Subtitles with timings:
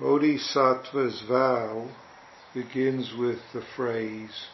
[0.00, 1.86] Bodhisattva's vow
[2.54, 4.46] begins with the phrase,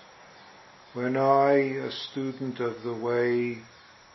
[0.93, 3.59] when I, a student of the way,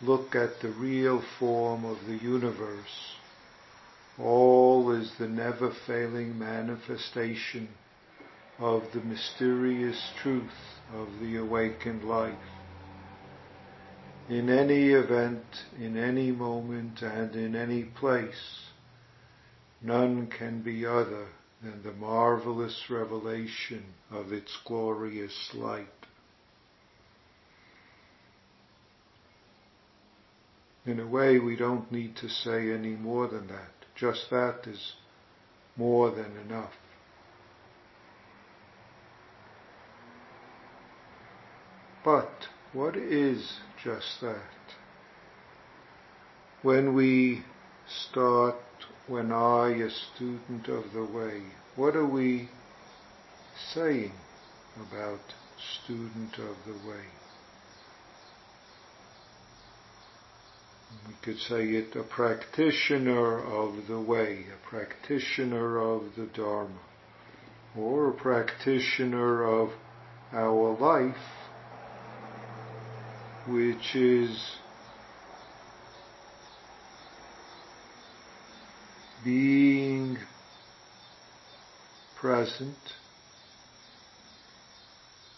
[0.01, 3.15] look at the real form of the universe,
[4.19, 7.69] all is the never failing manifestation
[8.59, 12.35] of the mysterious truth of the awakened life.
[14.27, 15.45] In any event,
[15.79, 18.70] in any moment, and in any place,
[19.81, 21.27] none can be other
[21.61, 25.87] than the marvelous revelation of its glorious light.
[30.85, 33.71] In a way, we don't need to say any more than that.
[33.95, 34.93] Just that is
[35.77, 36.73] more than enough.
[42.03, 44.41] But what is just that?
[46.63, 47.43] When we
[48.09, 48.55] start,
[49.11, 51.41] when I, a student of the way,
[51.75, 52.47] what are we
[53.73, 54.13] saying
[54.77, 55.19] about
[55.83, 57.03] student of the way?
[61.09, 66.79] We could say it a practitioner of the way, a practitioner of the Dharma,
[67.77, 69.71] or a practitioner of
[70.31, 71.15] our life,
[73.45, 74.60] which is
[79.23, 80.17] being
[82.19, 82.77] present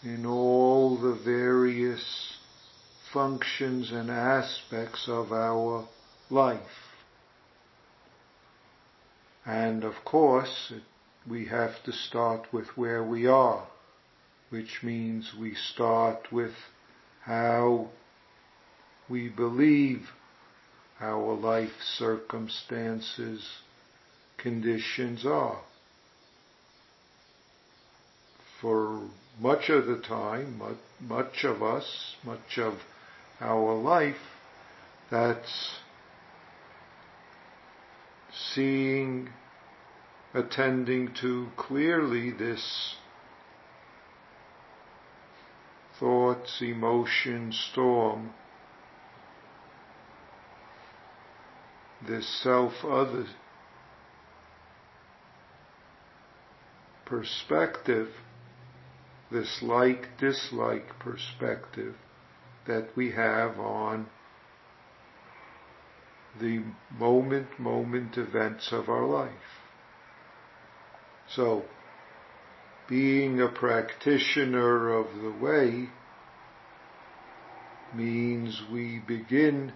[0.02, 2.36] in all the various
[3.12, 5.86] functions and aspects of our
[6.30, 6.60] life.
[9.46, 10.72] And of course,
[11.28, 13.66] we have to start with where we are,
[14.50, 16.52] which means we start with
[17.22, 17.88] how
[19.08, 20.08] we believe
[21.00, 23.46] our life circumstances,
[24.38, 25.60] conditions are.
[28.60, 29.02] For
[29.40, 30.60] much of the time,
[31.00, 32.74] much of us, much of
[33.40, 34.16] our life
[35.10, 35.78] that's
[38.32, 39.28] seeing,
[40.32, 42.96] attending to clearly this
[45.98, 48.32] thoughts, emotion storm,
[52.06, 53.26] this self-other
[57.06, 58.08] perspective,
[59.30, 61.94] this like-dislike perspective,
[62.66, 64.06] that we have on
[66.40, 66.62] the
[66.98, 69.30] moment moment events of our life.
[71.28, 71.64] So,
[72.88, 75.88] being a practitioner of the way
[77.94, 79.72] means we begin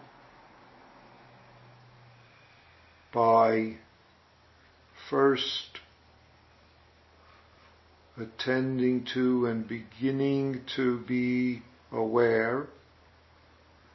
[3.13, 3.77] by
[5.09, 5.81] first
[8.21, 11.63] attending to and beginning to be
[11.93, 12.67] aware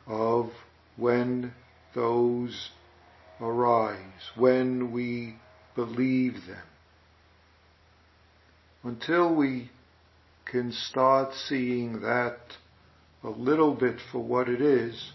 [0.07, 0.51] of
[0.97, 1.53] when
[1.95, 2.69] those
[3.41, 5.35] arise, when we
[5.75, 6.63] believe them.
[8.83, 9.69] Until we
[10.45, 12.37] can start seeing that
[13.23, 15.11] a little bit for what it is,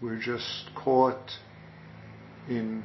[0.00, 1.30] we're just caught
[2.48, 2.84] in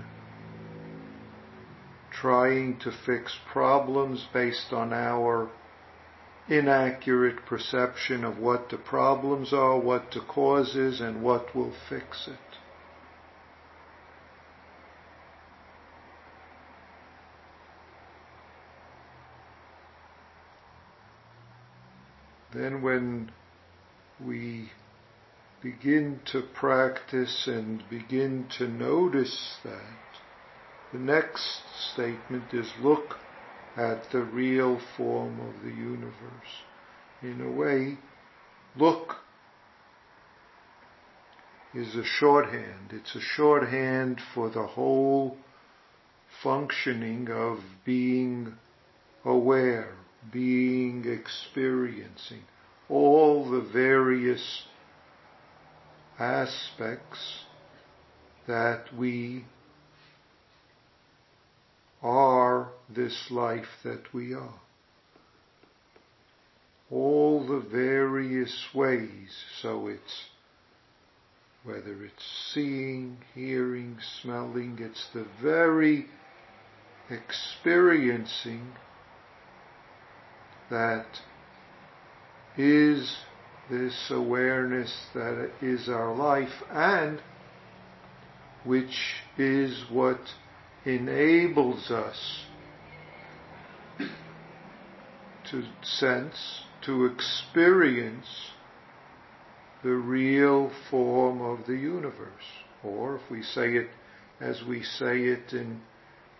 [2.21, 5.49] trying to fix problems based on our
[6.47, 12.27] inaccurate perception of what the problems are, what the cause is, and what will fix
[12.27, 12.37] it.
[22.53, 23.31] Then when
[24.23, 24.69] we
[25.63, 30.10] begin to practice and begin to notice that,
[30.91, 31.61] the next
[31.93, 33.15] statement is look
[33.77, 36.63] at the real form of the universe.
[37.21, 37.97] In a way,
[38.75, 39.17] look
[41.73, 42.91] is a shorthand.
[42.91, 45.37] It's a shorthand for the whole
[46.43, 48.53] functioning of being
[49.23, 49.93] aware,
[50.31, 52.43] being experiencing,
[52.89, 54.63] all the various
[56.19, 57.45] aspects
[58.47, 59.45] that we
[62.01, 64.59] are this life that we are.
[66.89, 70.25] All the various ways, so it's
[71.63, 76.07] whether it's seeing, hearing, smelling, it's the very
[77.09, 78.71] experiencing
[80.69, 81.05] that
[82.57, 83.15] is
[83.69, 87.21] this awareness that is our life and
[88.63, 90.19] which is what
[90.85, 92.45] enables us
[95.49, 98.27] to sense, to experience
[99.83, 102.27] the real form of the universe.
[102.83, 103.89] Or if we say it
[104.39, 105.81] as we say it in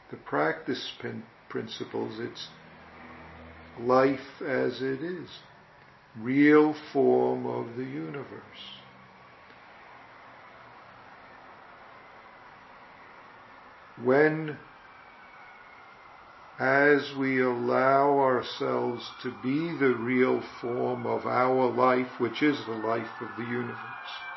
[0.10, 0.92] the practice
[1.50, 2.48] principles, it's
[3.80, 5.30] life as it is,
[6.20, 8.81] real form of the universe.
[14.04, 14.58] When
[16.60, 22.74] as we allow ourselves to be the real form of our life, which is the
[22.74, 24.31] life of the universe.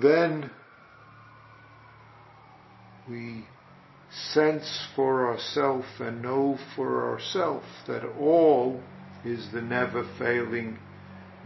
[0.00, 0.50] Then
[3.08, 3.44] we
[4.32, 8.82] sense for ourself and know for ourself that all
[9.24, 10.78] is the never failing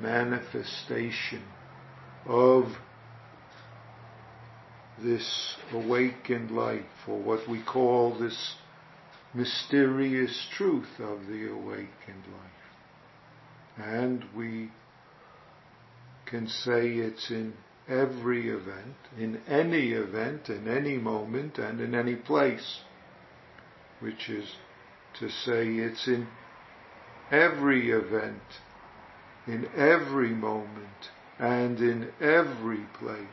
[0.00, 1.43] manifestation
[2.26, 2.67] of
[5.02, 8.55] this awakened life, or what we call this
[9.32, 13.87] mysterious truth of the awakened life.
[13.87, 14.70] And we
[16.26, 17.55] can say it's in
[17.90, 22.81] every event, in any event, in any moment, and in any place.
[24.00, 24.48] Which is
[25.19, 26.26] to say, it's in
[27.31, 28.42] every event,
[29.46, 33.26] in every moment, and in every place.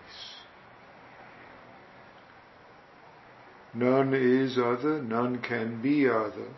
[3.74, 6.50] None is other, none can be other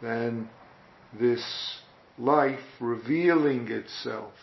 [0.00, 0.48] than
[1.18, 1.78] this
[2.16, 4.34] life revealing itself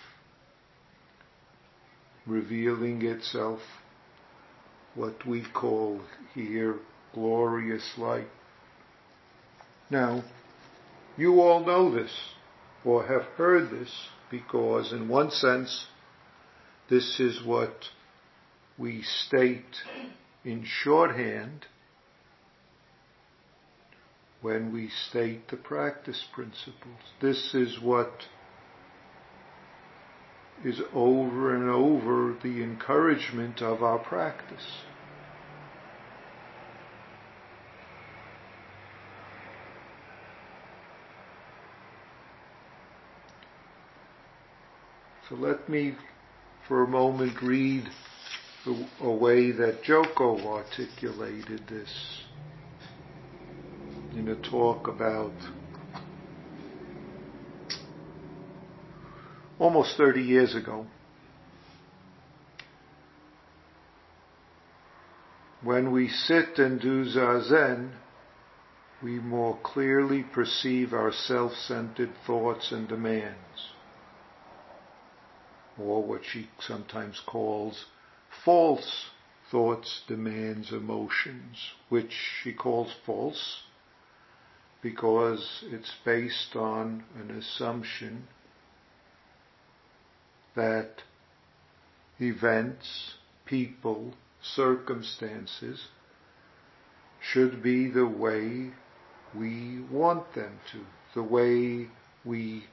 [2.25, 3.59] revealing itself,
[4.95, 6.01] what we call
[6.33, 6.77] here
[7.13, 8.27] glorious light.
[9.89, 10.23] Now,
[11.17, 12.11] you all know this,
[12.85, 13.91] or have heard this,
[14.29, 15.87] because in one sense,
[16.89, 17.85] this is what
[18.77, 19.75] we state
[20.43, 21.65] in shorthand
[24.41, 26.99] when we state the practice principles.
[27.21, 28.11] This is what
[30.63, 34.83] is over and over the encouragement of our practice.
[45.27, 45.95] So let me
[46.67, 47.89] for a moment read
[48.65, 51.89] the, a way that Joko articulated this
[54.13, 55.33] in a talk about
[59.61, 60.87] almost 30 years ago.
[65.63, 67.91] When we sit and do zazen,
[69.03, 73.69] we more clearly perceive our self-centered thoughts and demands,
[75.77, 77.85] or what she sometimes calls
[78.43, 79.11] false
[79.51, 81.57] thoughts, demands, emotions,
[81.89, 83.61] which she calls false
[84.81, 88.27] because it's based on an assumption
[90.55, 91.03] that
[92.19, 93.15] events,
[93.45, 95.87] people, circumstances
[97.21, 98.71] should be the way
[99.35, 100.79] we want them to,
[101.13, 101.87] the way
[102.25, 102.65] we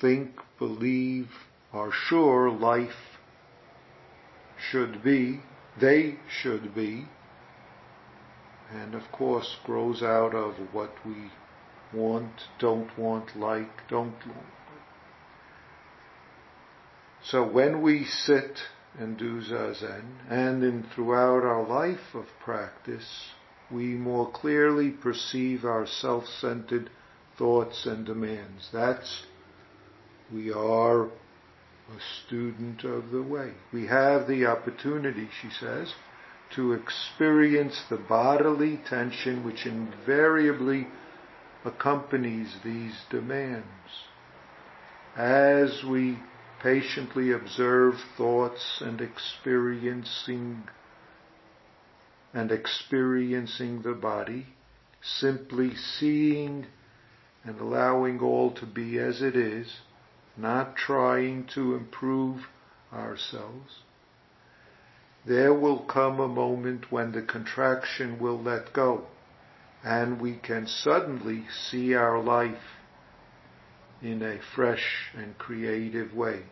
[0.00, 1.28] think, believe,
[1.72, 3.18] are sure life
[4.70, 5.40] should be,
[5.80, 7.06] they should be,
[8.72, 11.30] and of course grows out of what we
[11.92, 14.14] want, don't want, like, don't
[17.30, 18.58] so when we sit
[18.98, 23.30] and do zazen, and in throughout our life of practice,
[23.70, 26.88] we more clearly perceive our self-centered
[27.36, 28.68] thoughts and demands.
[28.72, 29.24] That's
[30.32, 33.52] we are a student of the way.
[33.72, 35.94] We have the opportunity, she says,
[36.54, 40.88] to experience the bodily tension which invariably
[41.64, 43.66] accompanies these demands.
[45.16, 46.18] As we
[46.66, 50.64] patiently observe thoughts and experiencing
[52.34, 54.44] and experiencing the body,
[55.00, 56.66] simply seeing
[57.44, 59.76] and allowing all to be as it is,
[60.36, 62.40] not trying to improve
[62.92, 63.76] ourselves.
[65.24, 69.06] There will come a moment when the contraction will let go
[69.84, 72.58] and we can suddenly see our life
[74.02, 76.42] in a fresh and creative way,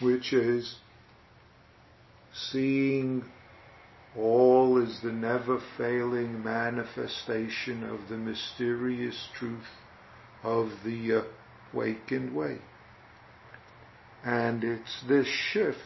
[0.00, 0.76] which is
[2.32, 3.24] seeing
[4.16, 9.68] all is the never failing manifestation of the mysterious truth
[10.42, 11.24] of the
[11.72, 12.58] awakened way.
[14.24, 15.78] And it's this shift,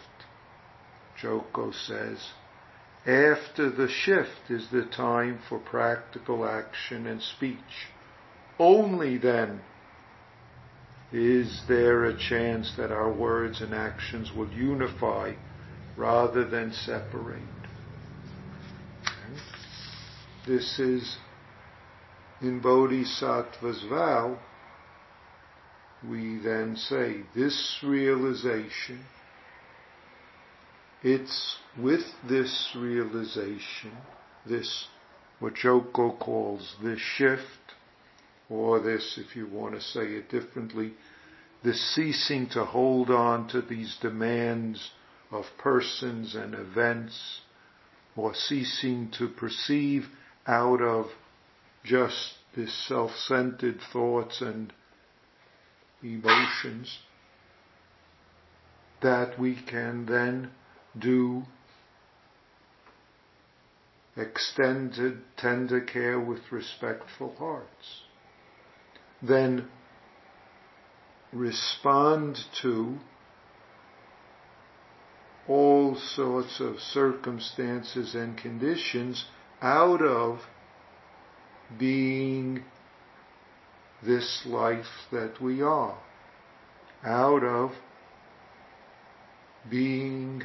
[1.20, 2.30] Joko says,
[3.06, 7.88] after the shift is the time for practical action and speech.
[8.58, 9.62] Only then
[11.12, 15.32] is there a chance that our words and actions will unify
[15.96, 17.42] rather than separate.
[20.46, 21.16] This is
[22.40, 24.38] in Bodhisattva's vow.
[26.08, 29.04] We then say, this realization,
[31.02, 33.92] it's with this realization,
[34.46, 34.86] this,
[35.40, 37.42] what Joko calls this shift,
[38.50, 40.94] or this, if you want to say it differently,
[41.62, 44.90] the ceasing to hold on to these demands
[45.30, 47.40] of persons and events,
[48.16, 50.06] or ceasing to perceive
[50.46, 51.06] out of
[51.84, 54.72] just this self-centered thoughts and
[56.02, 56.98] emotions,
[59.02, 60.50] that we can then
[60.98, 61.42] do
[64.16, 68.07] extended tender care with respectful hearts.
[69.22, 69.68] Then
[71.32, 72.98] respond to
[75.48, 79.26] all sorts of circumstances and conditions
[79.60, 80.40] out of
[81.78, 82.64] being
[84.02, 85.98] this life that we are,
[87.04, 87.72] out of
[89.68, 90.44] being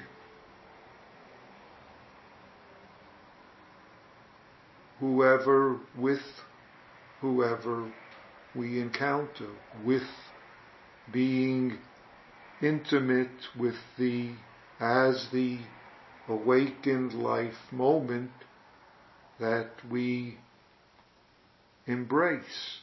[5.00, 6.22] whoever with
[7.22, 7.92] whoever
[8.56, 9.50] we encounter,
[9.84, 10.04] with
[11.12, 11.78] being
[12.62, 13.30] intimate
[13.60, 14.32] with the
[14.80, 15.60] as the
[16.28, 18.32] awakened life moment
[19.40, 20.38] that we
[21.86, 22.80] embrace.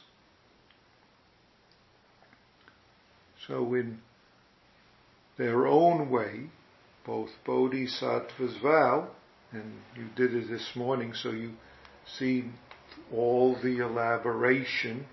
[3.47, 3.99] So in
[5.37, 6.49] their own way,
[7.05, 9.09] both Bodhisattva's vow,
[9.51, 11.53] and you did it this morning, so you
[12.17, 12.45] see
[13.11, 15.05] all the elaboration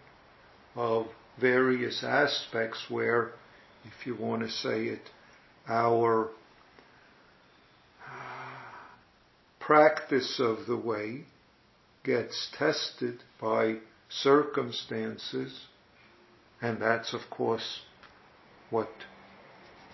[0.78, 1.08] of
[1.40, 3.32] various aspects where,
[3.84, 5.10] if you want to say it,
[5.68, 6.30] our
[9.58, 11.24] practice of the way
[12.04, 13.74] gets tested by
[14.08, 15.66] circumstances,
[16.62, 17.80] and that's of course
[18.70, 18.88] what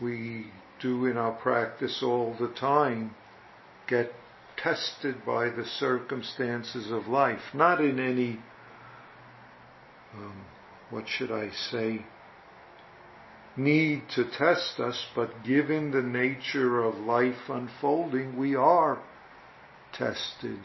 [0.03, 0.47] we
[0.83, 3.15] do in our practice all the time,
[3.89, 4.13] get
[4.59, 8.39] tested by the circumstances of life, not in any,
[10.15, 10.45] um,
[10.91, 12.05] what should I say,
[13.57, 19.01] need to test us, but given the nature of life unfolding, we are
[19.93, 20.59] tested.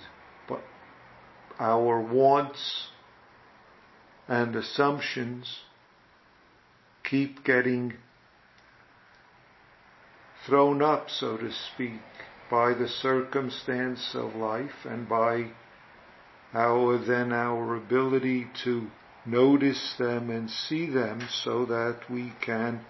[0.47, 0.61] But
[1.59, 2.87] our wants
[4.27, 5.59] and assumptions
[7.03, 7.93] keep getting
[10.45, 12.01] thrown up, so to speak,
[12.49, 15.51] by the circumstance of life and by
[16.53, 18.89] our then our ability to
[19.31, 22.81] notice them and see them so that we can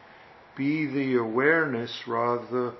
[0.56, 2.74] be the awareness rather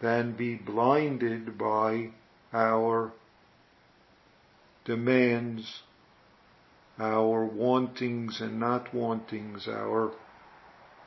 [0.00, 2.10] than be blinded by
[2.52, 3.12] our
[4.84, 5.82] demands,
[6.98, 10.12] our wantings and not wantings, our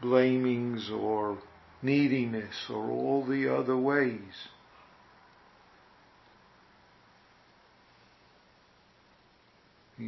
[0.01, 1.37] blamings or
[1.81, 4.47] neediness or all the other ways.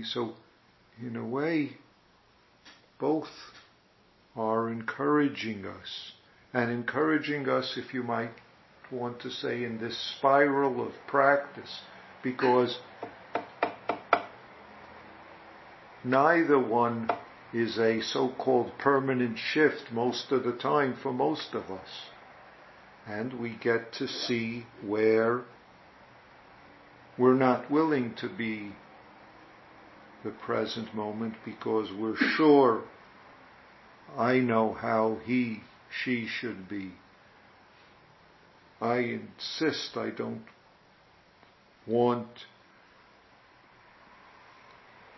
[0.05, 0.35] So,
[1.01, 1.77] in a way,
[2.99, 3.29] both
[4.35, 6.13] are encouraging us,
[6.53, 8.31] and encouraging us, if you might
[8.91, 11.81] want to say, in this spiral of practice,
[12.23, 12.77] because
[16.03, 17.09] neither one
[17.53, 21.89] is a so-called permanent shift most of the time for most of us.
[23.07, 25.41] And we get to see where
[27.17, 28.73] we're not willing to be
[30.23, 32.83] the present moment because we're sure
[34.17, 35.63] I know how he,
[36.03, 36.91] she should be.
[38.81, 40.43] I insist I don't
[41.87, 42.45] want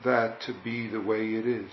[0.03, 1.71] that to be the way it is.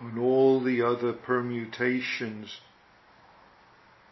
[0.00, 2.60] And all the other permutations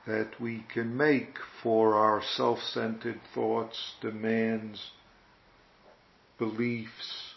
[0.07, 4.91] that we can make for our self-centered thoughts, demands,
[6.41, 7.35] beliefs,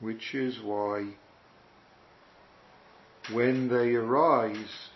[0.00, 1.14] which is why
[3.30, 4.88] when they arise,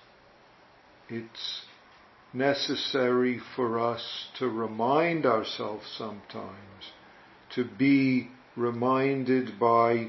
[1.09, 1.63] it's
[2.33, 6.93] necessary for us to remind ourselves sometimes,
[7.55, 10.09] to be reminded by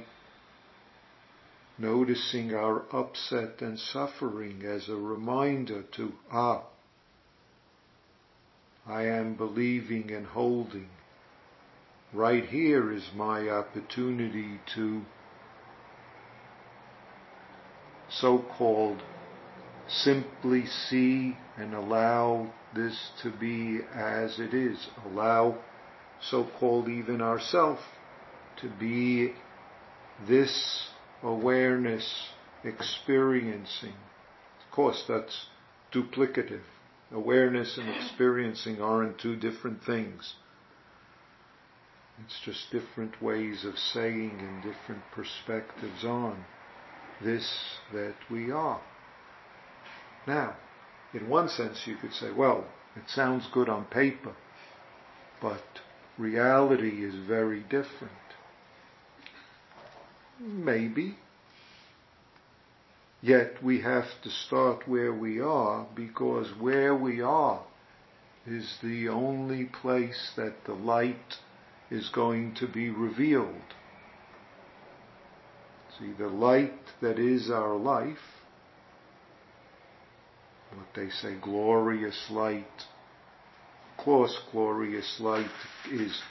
[1.78, 6.64] noticing our upset and suffering as a reminder to, ah,
[8.88, 10.90] I am believing and holding.
[12.18, 15.04] Right here is my opportunity to
[18.10, 19.04] so-called
[19.88, 24.88] simply see and allow this to be as it is.
[25.06, 25.60] Allow
[26.20, 27.78] so-called even ourself
[28.62, 29.36] to be
[30.28, 30.90] this
[31.22, 32.30] awareness
[32.64, 33.94] experiencing.
[34.66, 35.46] Of course, that's
[35.94, 36.64] duplicative.
[37.12, 40.34] Awareness and experiencing aren't two different things.
[42.24, 46.46] It's just different ways of saying and different perspectives on
[47.22, 48.82] this that we are.
[50.26, 50.56] Now,
[51.14, 54.34] in one sense you could say, well, it sounds good on paper,
[55.42, 55.64] but
[56.18, 58.12] reality is very different.
[60.40, 61.18] Maybe.
[63.22, 67.64] Yet we have to start where we are because where we are
[68.46, 71.40] is the only place that the light
[71.90, 73.74] is going to be revealed.
[76.00, 78.18] See, the light that is our life,
[80.76, 82.66] what they say, glorious light.
[83.92, 85.50] Of course, glorious light
[85.92, 86.22] is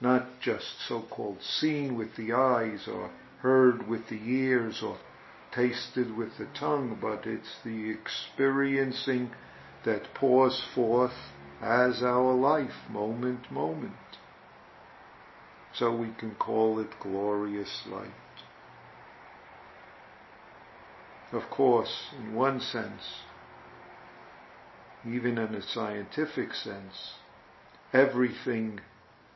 [0.00, 4.98] not just so-called seen with the eyes or heard with the ears or
[5.54, 9.30] tasted with the tongue, but it's the experiencing
[9.84, 11.12] that pours forth
[11.62, 13.92] as our life, moment, moment.
[15.78, 18.10] So we can call it glorious light.
[21.32, 23.02] Of course, in one sense,
[25.04, 27.14] even in a scientific sense,
[27.92, 28.80] everything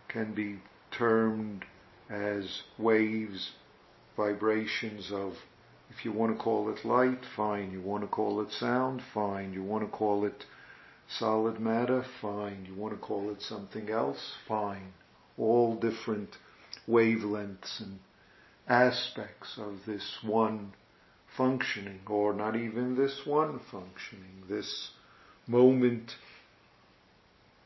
[0.06, 0.60] can be
[0.92, 1.64] termed
[2.08, 3.50] as waves,
[4.16, 5.34] vibrations of,
[5.90, 7.72] if you want to call it light, fine.
[7.72, 9.52] You want to call it sound, fine.
[9.52, 10.44] You want to call it
[11.08, 12.64] solid matter, fine.
[12.64, 14.92] You want to call it something else, fine.
[15.38, 16.36] All different
[16.88, 18.00] wavelengths and
[18.68, 20.72] aspects of this one
[21.36, 24.90] functioning, or not even this one functioning, this
[25.46, 26.12] moment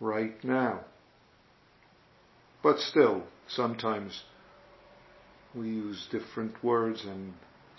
[0.01, 0.81] right now.
[2.63, 4.23] But still, sometimes
[5.55, 7.35] we use different words and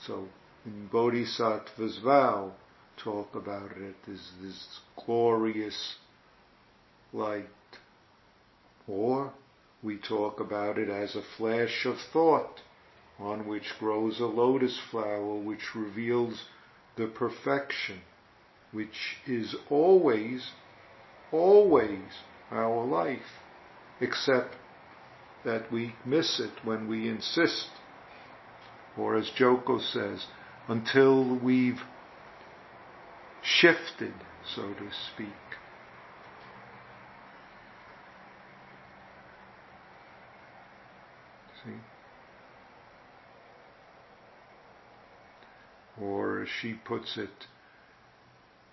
[0.06, 0.28] so
[0.66, 2.52] in Bodhisattva's vow
[2.98, 5.96] talk about it as this glorious
[7.12, 7.48] light.
[8.88, 9.34] Or
[9.84, 12.62] we talk about it as a flash of thought
[13.20, 16.46] on which grows a lotus flower which reveals
[16.96, 18.00] the perfection
[18.74, 20.52] which is always,
[21.32, 22.02] always
[22.52, 23.40] our life,
[24.02, 24.56] except
[25.46, 27.70] that we miss it when we insist,
[28.98, 30.26] or as Joko says,
[30.68, 31.82] until we've
[33.44, 34.14] shifted,
[34.56, 35.28] so to speak.
[41.64, 41.72] See?
[46.04, 47.48] Or as she puts it,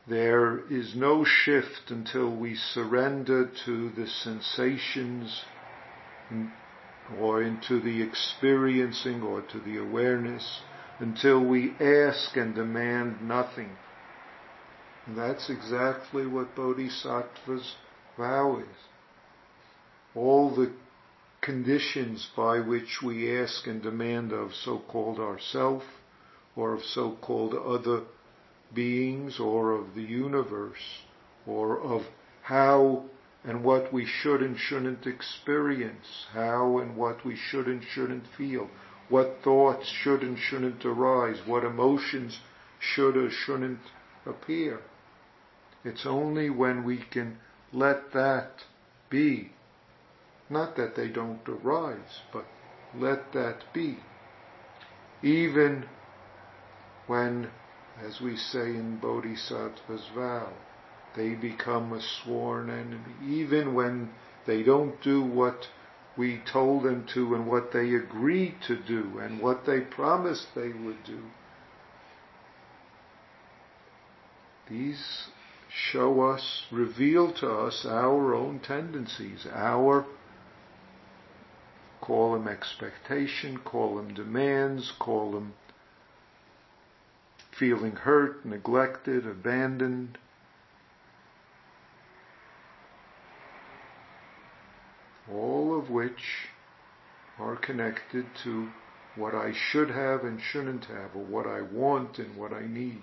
[0.09, 5.45] there is no shift until we surrender to the sensations
[7.19, 10.63] or into the experiencing or to the awareness
[10.99, 13.71] until we ask and demand nothing.
[15.07, 17.77] And that's exactly what Bodhisattva's
[18.17, 18.77] vow is.
[20.15, 20.71] All the
[21.41, 25.83] conditions by which we ask and demand of so-called ourself
[26.55, 28.03] or of so-called other
[28.75, 31.03] beings or of the universe
[31.47, 32.03] or of
[32.43, 33.05] how
[33.45, 38.69] and what we should and shouldn't experience, how and what we should and shouldn't feel,
[39.09, 42.39] what thoughts should and shouldn't arise, what emotions
[42.79, 43.81] should or shouldn't
[44.27, 44.81] appear.
[45.85, 47.39] It's only when we can
[47.73, 48.51] let that
[49.09, 49.53] be,
[50.51, 52.45] not that they don't arise, but
[52.95, 53.99] let that be.
[55.23, 55.85] Even
[57.07, 57.51] when,
[58.05, 60.53] as we say in Bodhisattva's vow,
[61.17, 64.11] they become a sworn enemy, even when
[64.47, 65.69] they don't do what
[66.17, 70.69] we told them to and what they agreed to do and what they promised they
[70.69, 71.21] would do.
[74.69, 75.29] These
[75.93, 80.05] show us, reveal to us our own tendencies, our
[82.01, 85.55] call them expectation, call them demands, call them
[87.51, 90.17] feeling hurt, neglected, abandoned.
[95.31, 96.49] All of which
[97.39, 98.71] are connected to
[99.17, 103.03] what I should have and shouldn't have, or what I want and what I need,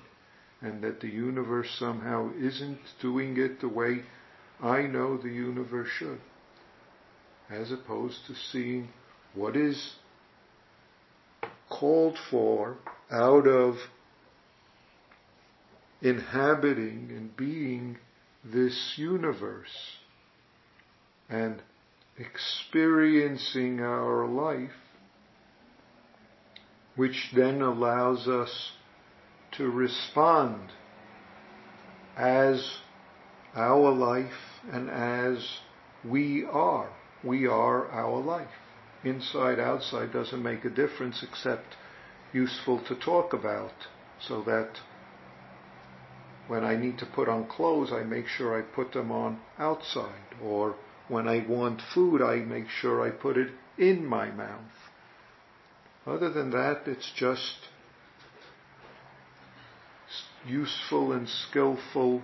[0.61, 4.03] and that the universe somehow isn't doing it the way
[4.61, 6.19] I know the universe should,
[7.49, 8.89] as opposed to seeing
[9.33, 9.95] what is
[11.69, 12.77] called for
[13.11, 13.75] out of
[16.01, 17.97] inhabiting and being
[18.43, 19.97] this universe
[21.29, 21.61] and
[22.17, 24.71] experiencing our life,
[26.95, 28.71] which then allows us
[29.51, 30.71] to respond
[32.15, 32.77] as
[33.55, 34.31] our life
[34.71, 35.45] and as
[36.03, 36.89] we are.
[37.23, 38.47] We are our life.
[39.03, 41.75] Inside, outside doesn't make a difference except
[42.33, 43.87] useful to talk about
[44.19, 44.79] so that
[46.47, 50.35] when I need to put on clothes, I make sure I put them on outside.
[50.41, 50.75] Or
[51.07, 54.71] when I want food, I make sure I put it in my mouth.
[56.05, 57.55] Other than that, it's just
[60.45, 62.21] useful and skillful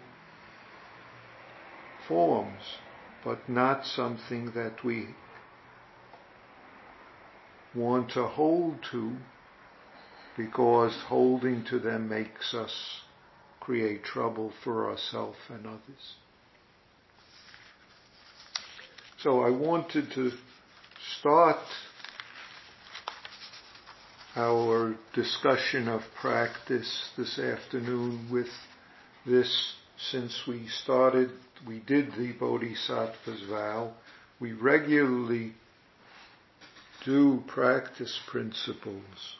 [2.08, 2.77] forms,
[3.23, 5.07] but not something that we
[7.75, 9.15] want to hold to
[10.38, 13.01] because holding to them makes us
[13.59, 16.15] create trouble for ourselves and others.
[19.19, 20.31] So I wanted to
[21.19, 21.57] start
[24.36, 28.49] our discussion of practice this afternoon with
[29.25, 29.75] this
[30.11, 31.31] since we started,
[31.65, 33.93] we did the Bodhisattva's vow,
[34.39, 35.53] we regularly
[37.05, 39.37] do practice principles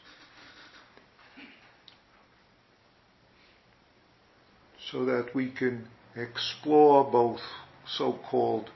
[4.92, 7.42] so that we can explore both
[7.86, 8.70] so-called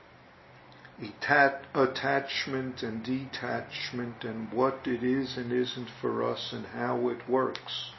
[1.75, 7.91] attachment and detachment and what it is and isn't for us and how it works.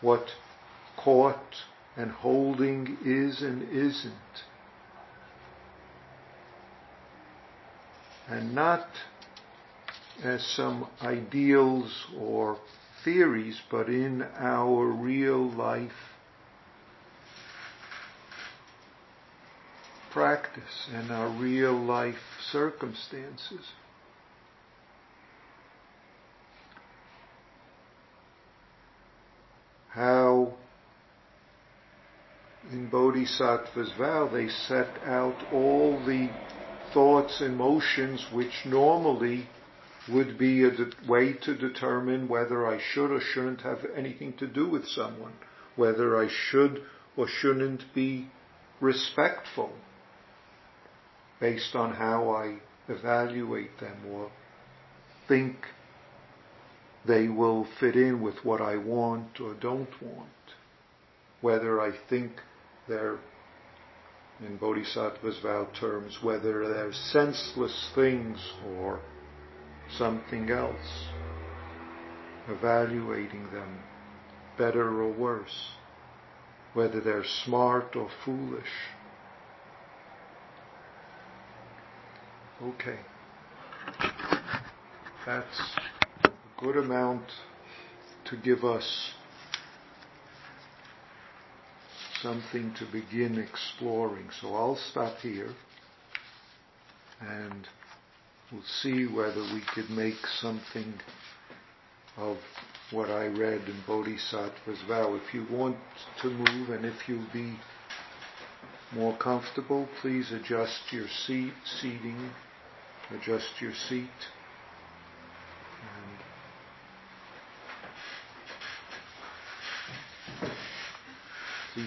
[0.00, 0.26] What
[0.96, 1.54] caught
[1.96, 4.14] and holding is and isn't.
[8.28, 8.86] And not
[10.22, 12.58] as some ideals or
[13.04, 15.92] theories, but in our real life
[20.10, 22.18] practice and our real life
[22.50, 23.72] circumstances.
[29.88, 30.54] How
[32.72, 36.30] in Bodhisattva's vow they set out all the
[36.92, 39.48] thoughts and motions which normally
[40.08, 44.46] would be a de- way to determine whether I should or shouldn't have anything to
[44.46, 45.32] do with someone,
[45.76, 46.82] whether I should
[47.16, 48.28] or shouldn't be
[48.80, 49.72] respectful,
[51.38, 54.30] based on how I evaluate them or
[55.28, 55.56] think
[57.04, 60.28] they will fit in with what I want or don't want.
[61.40, 62.32] Whether I think
[62.90, 63.18] they're,
[64.40, 68.38] in Bodhisattva's vow terms, whether they're senseless things
[68.76, 69.00] or
[69.96, 71.06] something else.
[72.48, 73.78] Evaluating them,
[74.58, 75.70] better or worse.
[76.74, 78.68] Whether they're smart or foolish
[82.62, 82.98] Okay.
[85.24, 85.60] That's
[86.24, 87.24] a good amount
[88.26, 89.12] to give us
[92.22, 94.28] something to begin exploring.
[94.40, 95.54] So I'll stop here
[97.20, 97.68] and
[98.50, 100.94] we'll see whether we could make something
[102.16, 102.38] of
[102.90, 105.14] what I read in Bodhisattva's vow.
[105.14, 105.76] If you want
[106.22, 107.58] to move and if you'll be
[108.92, 112.30] more comfortable, please adjust your seat, seating
[113.12, 114.08] adjust your seat.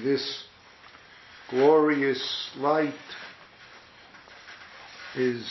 [0.02, 0.46] This
[1.50, 2.94] glorious light
[5.16, 5.46] is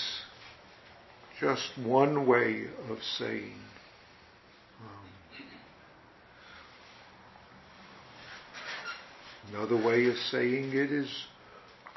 [1.38, 3.61] just one way of saying
[4.81, 5.44] um,
[9.52, 11.09] another way of saying it is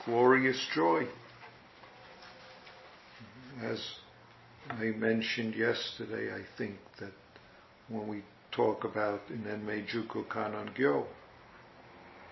[0.06, 1.08] glorious joy.
[3.64, 3.80] As
[4.70, 7.14] I mentioned yesterday, I think that
[7.88, 10.26] when we talk about in Enmei Juko
[10.76, 11.06] Gyo,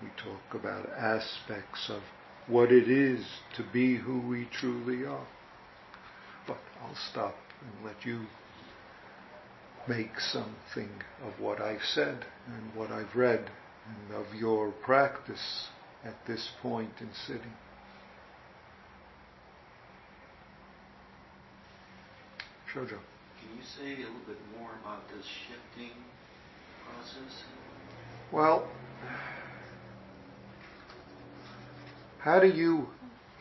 [0.03, 2.01] we talk about aspects of
[2.47, 5.27] what it is to be who we truly are.
[6.45, 8.21] But I'll stop and let you
[9.87, 10.89] make something
[11.25, 13.49] of what I've said and what I've read
[13.87, 15.67] and of your practice
[16.03, 17.53] at this point in sitting.
[22.73, 22.99] Shojo.
[23.39, 25.95] Can you say a little bit more about this shifting
[26.85, 27.43] process?
[28.31, 28.67] Well,
[32.23, 32.87] how do you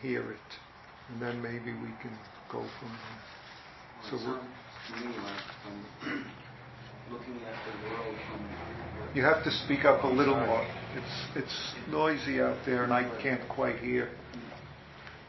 [0.01, 0.51] hear it?
[1.09, 2.17] And then maybe we can
[2.51, 4.11] go from there.
[4.11, 6.13] So to me like
[7.13, 9.15] looking at the world from.
[9.15, 10.67] You have to speak up a little more.
[10.97, 14.11] It's it's noisy out there, and I can't quite hear.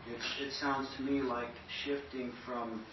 [0.08, 1.54] It, it sounds to me like
[1.86, 2.84] shifting from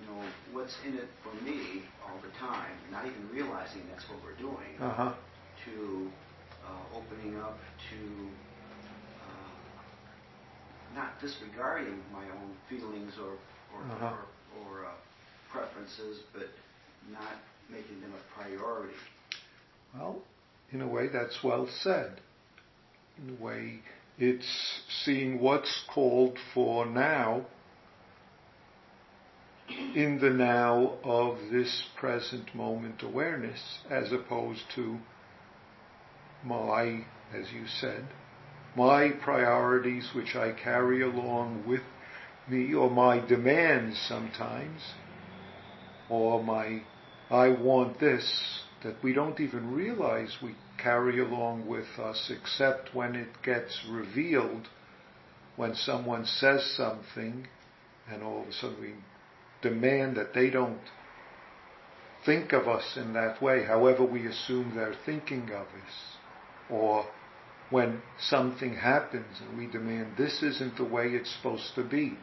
[0.00, 4.18] you know, what's in it for me all the time, not even realizing that's what
[4.24, 5.14] we're doing, uh-huh.
[5.64, 6.10] to
[6.66, 7.58] uh, opening up
[7.90, 8.28] to
[10.94, 13.36] not disregarding my own feelings or
[13.74, 14.12] or, uh-huh.
[14.60, 14.90] or, or uh,
[15.50, 16.48] preferences, but
[17.12, 17.34] not
[17.70, 18.94] making them a priority.
[19.94, 20.22] Well,
[20.72, 22.20] in a way, that's well said.
[23.18, 23.80] In a way,
[24.18, 27.46] it's seeing what's called for now
[29.68, 34.98] in the now of this present moment awareness as opposed to
[36.44, 38.04] my, as you said,
[38.76, 41.82] my priorities which I carry along with
[42.48, 44.80] me or my demands sometimes
[46.08, 46.82] or my
[47.30, 53.14] I want this that we don't even realize we carry along with us except when
[53.14, 54.68] it gets revealed
[55.56, 57.46] when someone says something
[58.10, 58.94] and all of a sudden we
[59.62, 60.80] demand that they don't
[62.26, 66.16] think of us in that way, however we assume they're thinking of us.
[66.70, 67.06] Or
[67.70, 72.16] when something happens and we demand this isn't the way it's supposed to be.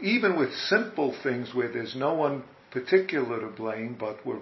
[0.00, 4.40] Even with simple things where there's no one particular to blame, but we're,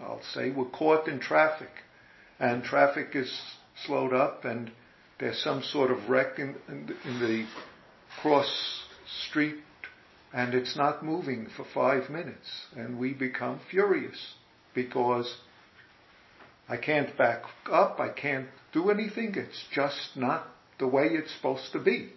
[0.00, 1.70] I'll say, we're caught in traffic.
[2.38, 3.32] And traffic is
[3.86, 4.70] slowed up and
[5.18, 7.46] there's some sort of wreck in, in, in the
[8.20, 8.82] cross
[9.28, 9.56] street
[10.36, 14.34] and it's not moving for five minutes, and we become furious
[14.74, 15.34] because
[16.68, 20.46] I can't back up, I can't do anything, it's just not
[20.78, 22.10] the way it's supposed to be.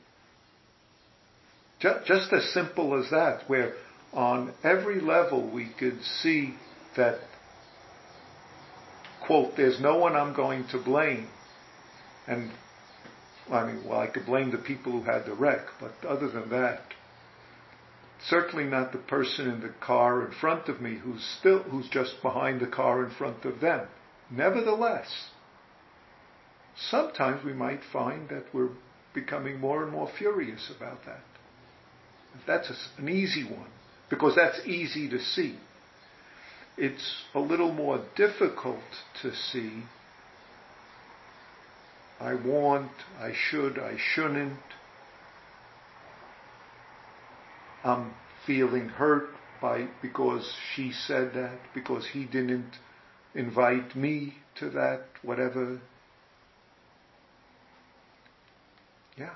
[1.80, 3.74] Just as simple as that, where
[4.12, 6.56] on every level we could see
[6.98, 7.20] that,
[9.26, 11.28] quote, there's no one I'm going to blame.
[12.28, 12.52] And,
[13.50, 16.50] I mean, well, I could blame the people who had the wreck, but other than
[16.50, 16.82] that,
[18.28, 22.22] certainly not the person in the car in front of me who's still who's just
[22.22, 23.88] behind the car in front of them.
[24.32, 25.30] Nevertheless,
[26.90, 28.70] sometimes we might find that we're
[29.14, 31.24] becoming more and more furious about that.
[32.46, 33.70] That's an easy one
[34.10, 35.58] because that's easy to see.
[36.78, 38.84] It's a little more difficult
[39.22, 39.84] to see.
[42.20, 44.60] I want, I should, I shouldn't,
[47.84, 48.14] I'm
[48.46, 49.30] feeling hurt
[49.62, 52.72] by because she said that, because he didn't
[53.34, 55.80] invite me to that, whatever.
[59.18, 59.36] Yeah.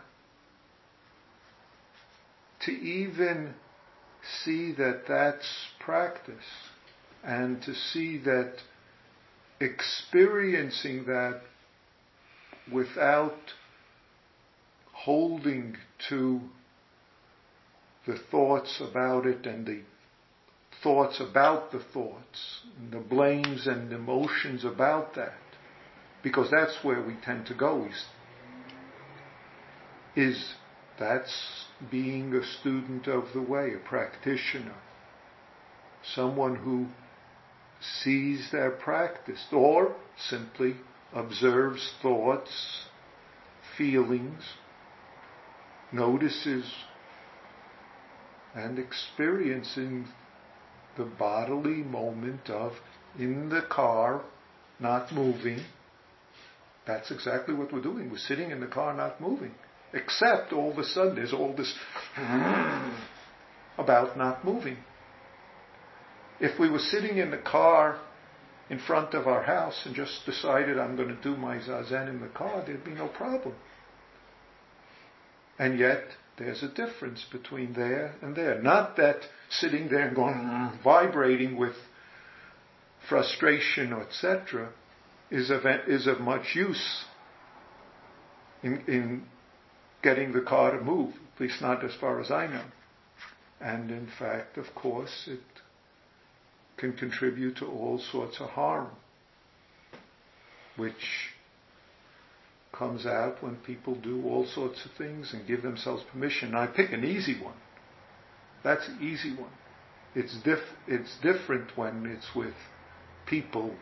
[2.65, 3.53] To even
[4.43, 6.35] see that that's practice
[7.23, 8.55] and to see that
[9.59, 11.41] experiencing that
[12.71, 13.37] without
[14.91, 15.77] holding
[16.09, 16.41] to
[18.07, 19.81] the thoughts about it and the
[20.83, 25.39] thoughts about the thoughts, the blames and emotions about that,
[26.21, 27.87] because that's where we tend to go.
[30.15, 30.53] Is
[30.99, 34.75] that's being a student of the way, a practitioner,
[36.13, 36.87] someone who
[38.03, 39.95] sees their practice, or
[40.29, 40.75] simply
[41.13, 42.85] observes thoughts,
[43.77, 44.43] feelings,
[45.91, 46.65] notices
[48.55, 50.07] and experiencing
[50.97, 52.73] the bodily moment of
[53.17, 54.23] in the car,
[54.79, 55.59] not moving.
[56.85, 58.11] That's exactly what we're doing.
[58.11, 59.51] We're sitting in the car, not moving.
[59.93, 61.73] Except all of a sudden there's all this
[63.77, 64.77] about not moving.
[66.39, 67.99] If we were sitting in the car
[68.69, 72.19] in front of our house and just decided I'm going to do my zazen in
[72.19, 73.55] the car, there'd be no problem.
[75.59, 76.03] And yet,
[76.37, 78.61] there's a difference between there and there.
[78.61, 79.17] Not that
[79.49, 81.75] sitting there and going, mm, vibrating with
[83.07, 84.69] frustration, etc.,
[85.29, 87.05] is of, is of much use
[88.61, 89.23] in, in
[90.01, 92.65] getting the car to move, at least not as far as I know.
[93.61, 95.39] And in fact, of course, it
[96.77, 98.89] can contribute to all sorts of harm,
[100.75, 101.32] which
[102.73, 106.49] comes out when people do all sorts of things and give themselves permission.
[106.49, 107.55] And I pick an easy one.
[108.63, 109.51] That's an easy one.
[110.15, 112.55] It's, diff- it's different when it's with
[113.25, 113.75] people.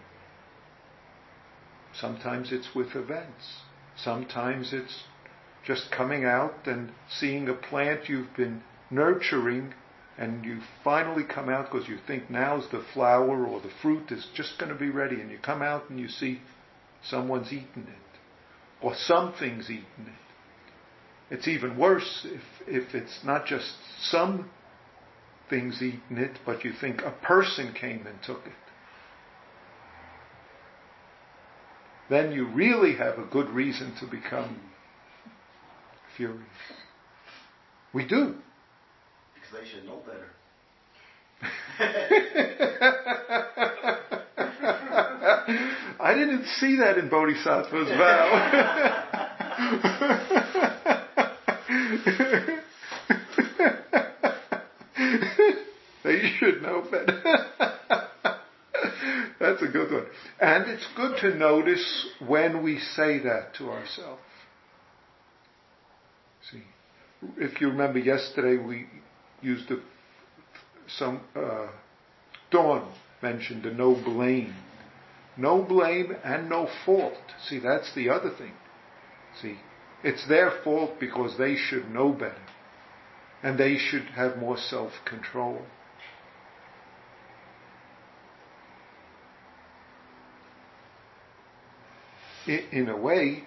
[1.94, 3.62] Sometimes it's with events.
[3.96, 5.04] Sometimes it's
[5.66, 9.74] just coming out and seeing a plant you've been nurturing
[10.18, 14.28] and you finally come out because you think now's the flower or the fruit is
[14.34, 16.42] just going to be ready and you come out and you see
[17.04, 18.01] someone's eaten it
[18.82, 21.36] or something's eaten it.
[21.36, 24.50] It's even worse if, if it's not just some
[25.50, 28.54] things eaten it, but you think a person came and took it.
[32.10, 34.60] Then you really have a good reason to become
[36.18, 36.42] furious.
[37.94, 38.36] We do.
[39.34, 40.28] Because they should know better.
[46.02, 49.08] I didn't see that in Bodhisattva's vow.
[56.04, 57.22] they should know better.
[59.40, 60.08] That's a good one.
[60.40, 64.22] And it's good to notice when we say that to ourselves.
[66.52, 66.64] See,
[67.38, 68.88] if you remember yesterday, we
[69.44, 69.78] used a,
[70.98, 71.68] some, uh,
[72.50, 74.56] Dawn mentioned the no blame.
[75.38, 77.18] No blame and no fault.
[77.48, 78.54] See, that's the other thing.
[79.42, 79.58] See,
[80.04, 82.36] it's their fault because they should know better.
[83.44, 85.62] And they should have more self-control.
[92.48, 93.44] In a way,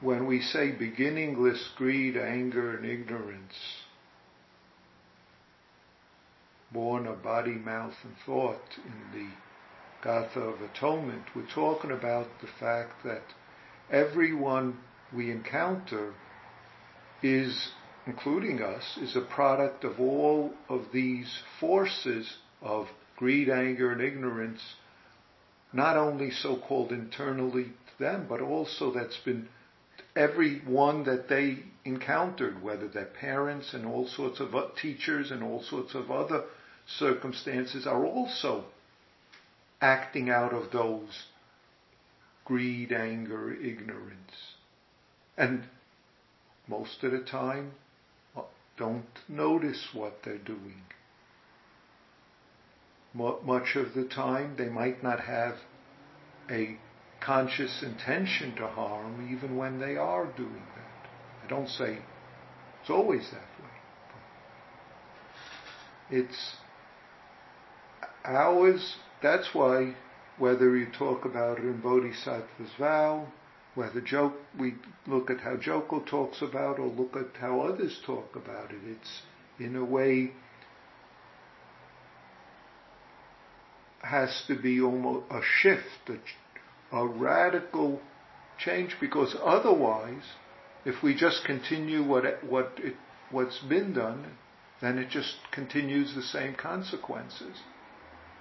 [0.00, 3.54] when we say beginningless greed, anger, and ignorance,
[6.76, 9.28] born of body, mouth, and thought in the
[10.04, 13.22] Gatha of Atonement, we're talking about the fact that
[13.90, 14.76] everyone
[15.10, 16.12] we encounter
[17.22, 17.70] is,
[18.06, 24.60] including us, is a product of all of these forces of greed, anger, and ignorance,
[25.72, 29.48] not only so-called internally to them, but also that's been
[30.14, 35.62] every one that they encountered, whether they're parents and all sorts of teachers and all
[35.62, 36.44] sorts of other
[36.86, 38.64] circumstances, are also
[39.80, 41.26] acting out of those
[42.44, 44.54] greed, anger, ignorance.
[45.36, 45.64] And
[46.68, 47.72] most of the time,
[48.36, 48.42] uh,
[48.76, 50.82] don't notice what they're doing.
[53.14, 55.56] Much of the time, they might not have
[56.50, 56.78] a
[57.20, 61.08] conscious intention to harm even when they are doing that.
[61.44, 61.98] I don't say
[62.80, 63.48] it's always that
[66.18, 66.18] way.
[66.20, 66.56] It's
[68.26, 69.94] ours, that's why
[70.38, 73.26] whether you talk about it in Bodhisattva's vow,
[73.74, 74.02] whether
[74.58, 74.74] we
[75.06, 78.80] look at how Joko talks about it, or look at how others talk about it,
[78.84, 79.22] it's
[79.58, 80.32] in a way
[84.02, 86.18] has to be almost a shift, a
[86.96, 88.00] a radical
[88.58, 90.22] change because otherwise,
[90.84, 92.94] if we just continue what what it,
[93.30, 94.24] what's been done,
[94.80, 97.58] then it just continues the same consequences.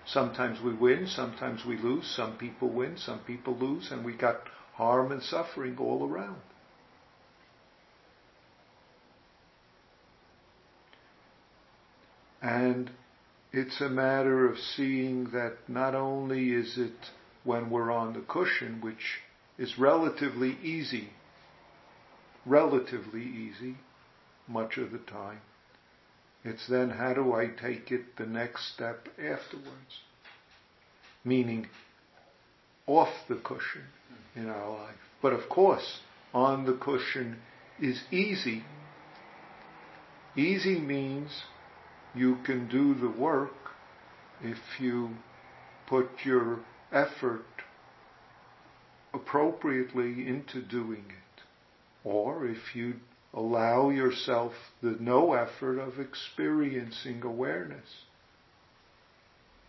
[0.07, 4.41] Sometimes we win, sometimes we lose, some people win, some people lose, and we got
[4.73, 6.41] harm and suffering all around.
[12.41, 12.91] And
[13.51, 17.09] it's a matter of seeing that not only is it
[17.43, 19.21] when we're on the cushion, which
[19.57, 21.09] is relatively easy,
[22.45, 23.77] relatively easy
[24.47, 25.41] much of the time.
[26.45, 30.03] It's then how do I take it the next step afterwards?
[31.23, 31.67] Meaning
[32.85, 33.85] off the cushion
[34.35, 34.95] in our life.
[35.23, 36.01] But of course,
[36.35, 37.37] on the cushion
[37.81, 38.63] is easy.
[40.35, 41.31] Easy means
[42.13, 43.71] you can do the work
[44.43, 45.15] if you
[45.87, 46.59] put your
[46.91, 47.45] effort
[49.15, 51.41] appropriately into doing it.
[52.03, 52.95] Or if you
[53.35, 57.87] allow yourself the no effort of experiencing awareness.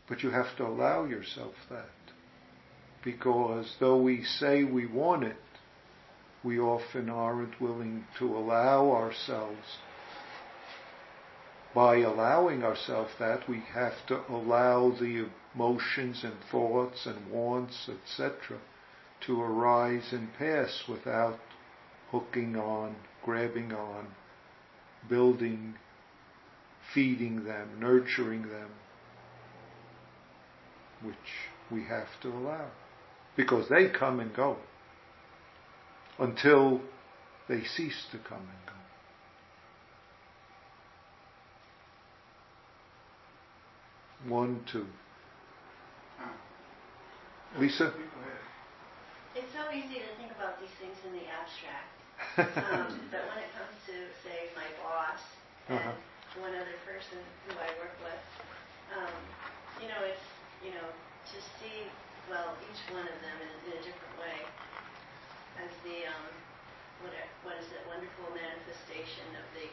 [0.08, 1.90] But you have to allow yourself that.
[3.04, 5.36] Because though we say we want it,
[6.44, 9.78] we often aren't willing to allow ourselves
[11.76, 18.58] by allowing ourselves that, we have to allow the emotions and thoughts and wants, etc.,
[19.26, 21.38] to arise and pass without
[22.10, 22.96] hooking on,
[23.26, 24.06] grabbing on,
[25.10, 25.74] building,
[26.94, 28.70] feeding them, nurturing them,
[31.02, 31.16] which
[31.70, 32.70] we have to allow.
[33.36, 34.56] Because they come and go
[36.18, 36.80] until
[37.48, 38.72] they cease to come and go.
[44.34, 44.86] One, two.
[47.58, 47.92] Lisa?
[49.34, 51.95] It's so easy to think about these things in the abstract.
[52.38, 55.20] Um, but when it comes to, say, my boss
[55.68, 56.42] and uh-huh.
[56.42, 58.22] one other person who I work with,
[58.96, 59.16] um,
[59.80, 60.26] you know, it's,
[60.64, 61.88] you know, to see,
[62.30, 64.38] well, each one of them in, in a different way
[65.60, 66.26] as the, um,
[67.04, 67.12] what,
[67.44, 69.66] what is it, wonderful manifestation of the,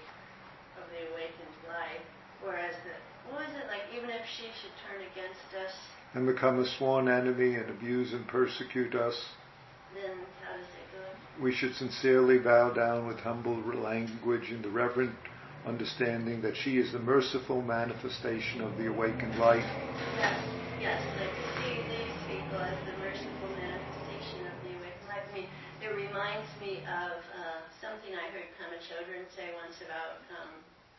[0.80, 2.04] of the awakened life.
[2.44, 2.96] Whereas the,
[3.32, 5.76] what was it like, even if she should turn against us
[6.14, 9.16] and become a sworn enemy and abuse and persecute us,
[9.96, 10.83] then how does it?
[11.42, 15.16] We should sincerely bow down with humble language and the reverent
[15.66, 19.66] understanding that she is the merciful manifestation of the awakened life.
[20.20, 20.40] Yes,
[20.80, 25.26] yes, like to see these people as the merciful manifestation of the awakened life.
[25.26, 25.50] I mean,
[25.82, 30.52] it reminds me of uh, something I heard Pema Chodron say once about um,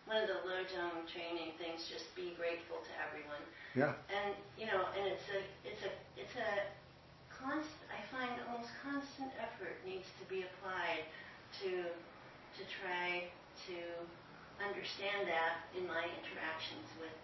[0.09, 3.41] one of the Lojong training things, just be grateful to everyone.
[3.77, 3.97] Yeah.
[4.13, 6.69] And you know, and it's a it's a it's a
[7.33, 7.89] constant.
[7.93, 11.07] I find almost constant effort needs to be applied
[11.63, 11.71] to
[12.59, 13.25] to try
[13.67, 13.79] to
[14.63, 17.15] understand that in my interactions with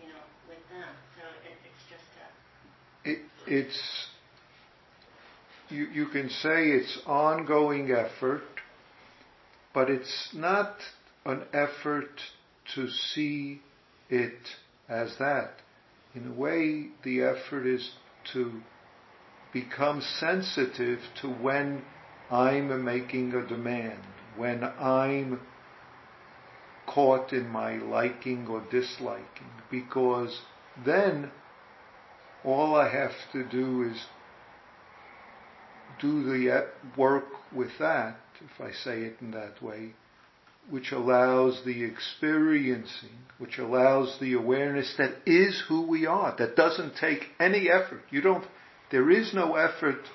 [0.00, 0.92] you know with them.
[1.16, 2.26] So it, it's just a.
[3.10, 4.08] It, it's
[5.70, 8.42] you, you can say it's ongoing effort,
[9.72, 10.76] but it's not
[11.24, 12.20] an effort
[12.74, 13.60] to see
[14.08, 14.38] it
[14.88, 15.54] as that.
[16.14, 17.90] In a way, the effort is
[18.32, 18.52] to
[19.54, 21.82] become sensitive to when
[22.30, 24.00] I'm making a demand,
[24.36, 25.40] when I'm
[26.86, 30.42] caught in my liking or disliking, because
[30.84, 31.30] then
[32.44, 34.04] all I have to do is
[36.00, 37.24] do the work
[37.54, 39.92] with that, if I say it in that way,
[40.68, 46.96] which allows the experiencing, which allows the awareness that is who we are, that doesn't
[46.96, 48.02] take any effort.
[48.10, 48.44] You don't,
[48.94, 50.06] there is no effort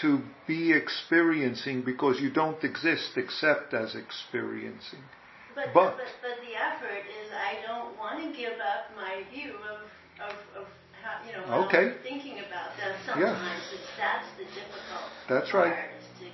[0.00, 5.04] to be experiencing because you don't exist except as experiencing.
[5.52, 9.52] But, but, but, but the effort is I don't want to give up my view
[9.68, 9.84] of,
[10.24, 10.64] of, of
[11.04, 11.92] how, you know, okay.
[12.00, 12.96] thinking about that.
[13.04, 13.76] Sometimes yeah.
[13.76, 15.92] it's, that's the difficult that's part, right.
[16.00, 16.26] is to,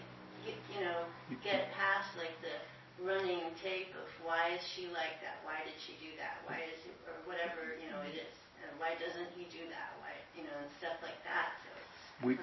[0.46, 1.02] you know,
[1.42, 2.62] get past like the
[3.02, 5.42] running tape of why is she like that?
[5.42, 6.46] Why did she do that?
[6.46, 8.34] Why is it, or whatever you know it is?
[8.62, 9.98] And why doesn't he do that?
[9.98, 11.58] Why you know and stuff like that.
[11.66, 11.77] So
[12.24, 12.38] we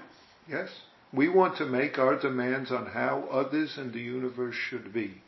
[0.50, 0.70] yes,
[1.14, 5.22] we want to make our demands on how others and the universe should be,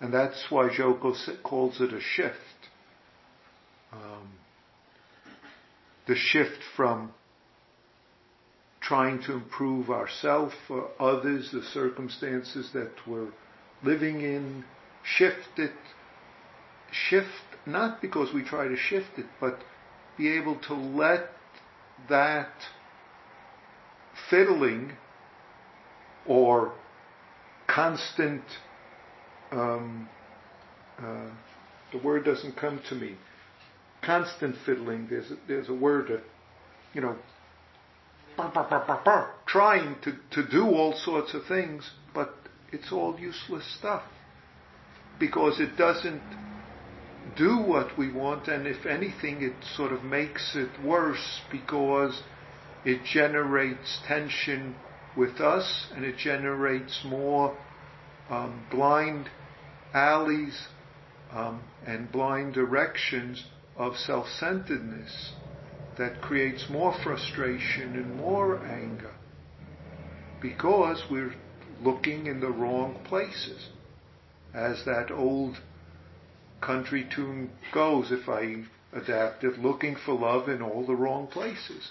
[0.00, 2.36] and that's why Joko calls it a shift.
[3.92, 4.32] Um,
[6.06, 7.12] the shift from
[8.80, 13.32] trying to improve ourselves or others, the circumstances that we're
[13.82, 14.64] living in,
[15.02, 15.72] shift it,
[16.92, 17.28] shift
[17.66, 19.58] not because we try to shift it, but
[20.16, 21.30] be able to let
[22.08, 22.52] that
[24.30, 24.92] fiddling
[26.26, 26.72] or
[27.66, 28.42] constant,
[29.52, 30.08] um,
[30.98, 31.30] uh,
[31.92, 33.16] the word doesn't come to me,
[34.02, 36.22] constant fiddling, there's a, there's a word that,
[36.94, 37.16] you know,
[39.46, 42.34] trying to, to do all sorts of things, but
[42.72, 44.02] it's all useless stuff
[45.18, 46.22] because it doesn't
[47.36, 52.22] do what we want, and if anything, it sort of makes it worse because
[52.86, 54.76] it generates tension
[55.16, 57.58] with us and it generates more
[58.30, 59.28] um, blind
[59.92, 60.68] alleys
[61.32, 65.32] um, and blind directions of self centeredness
[65.98, 69.14] that creates more frustration and more anger
[70.40, 71.34] because we're
[71.82, 73.68] looking in the wrong places.
[74.54, 75.56] As that old
[76.60, 81.90] country tune goes, if I adapt it, looking for love in all the wrong places.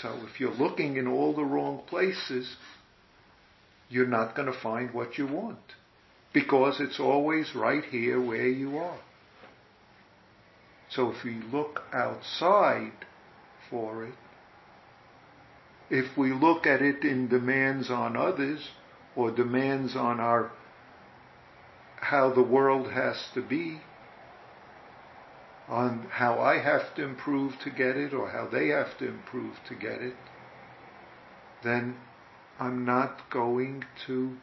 [0.00, 2.56] So if you're looking in all the wrong places,
[3.88, 5.58] you're not going to find what you want.
[6.32, 9.00] Because it's always right here where you are.
[10.88, 12.92] So if we look outside
[13.70, 14.14] for it,
[15.90, 18.70] if we look at it in demands on others
[19.14, 20.50] or demands on our
[21.96, 23.80] how the world has to be,
[25.68, 29.54] on how I have to improve to get it or how they have to improve
[29.68, 30.16] to get it,
[31.62, 31.96] then
[32.58, 34.36] I'm not going to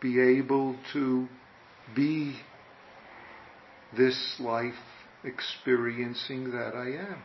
[0.00, 1.28] be able to
[1.94, 2.36] be
[3.96, 4.74] this life
[5.24, 7.22] experiencing that I am.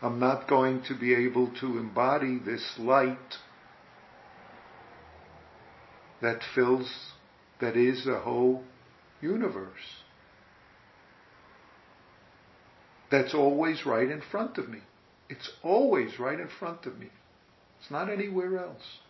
[0.00, 3.36] I'm not going to be able to embody this light
[6.20, 6.90] that fills,
[7.60, 8.64] that is the whole
[9.20, 10.02] universe.
[13.12, 14.78] That's always right in front of me.
[15.28, 17.08] It's always right in front of me.
[17.78, 19.00] It's not anywhere else.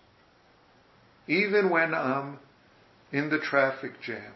[1.28, 2.40] Even when I'm
[3.12, 4.32] in the traffic jam,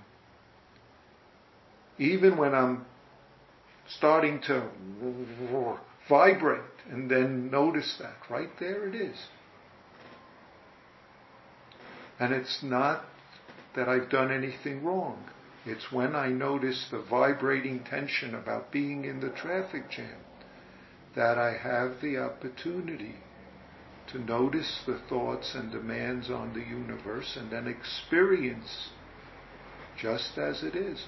[1.98, 2.86] even when I'm
[3.88, 4.70] starting to
[6.08, 9.16] vibrate and then notice that, right there it is.
[12.20, 13.04] And it's not
[13.74, 15.24] that I've done anything wrong.
[15.66, 20.18] It's when I notice the vibrating tension about being in the traffic jam
[21.16, 23.16] that I have the opportunity
[24.12, 28.90] to notice the thoughts and demands on the universe and then experience
[30.00, 31.04] just as it is.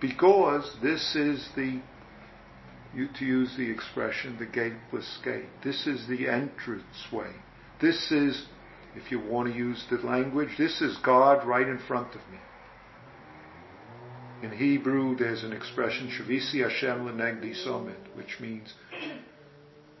[0.00, 1.82] Because this is the,
[2.94, 5.48] to use the expression, the gateless gate.
[5.62, 7.32] This is the entrance way.
[7.82, 8.46] This is,
[8.94, 12.38] if you want to use the language, this is God right in front of me.
[14.42, 18.74] In Hebrew, there's an expression, Shavisi Hashem Lenegdi Somit, which means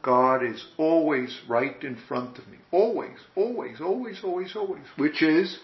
[0.02, 2.58] God is always right in front of me.
[2.70, 4.84] Always, always, always, always, always.
[4.96, 5.58] Which is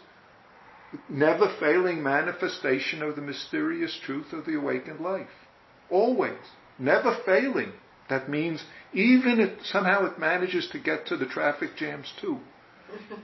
[1.08, 5.28] never failing manifestation of the mysterious truth of the awakened life.
[5.90, 6.38] Always.
[6.78, 7.72] Never failing.
[8.08, 8.64] That means
[8.94, 12.38] even if somehow it manages to get to the traffic jams too.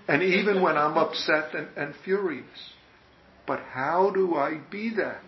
[0.06, 2.72] And even when I'm upset and, and furious.
[3.46, 5.22] But how do I be that?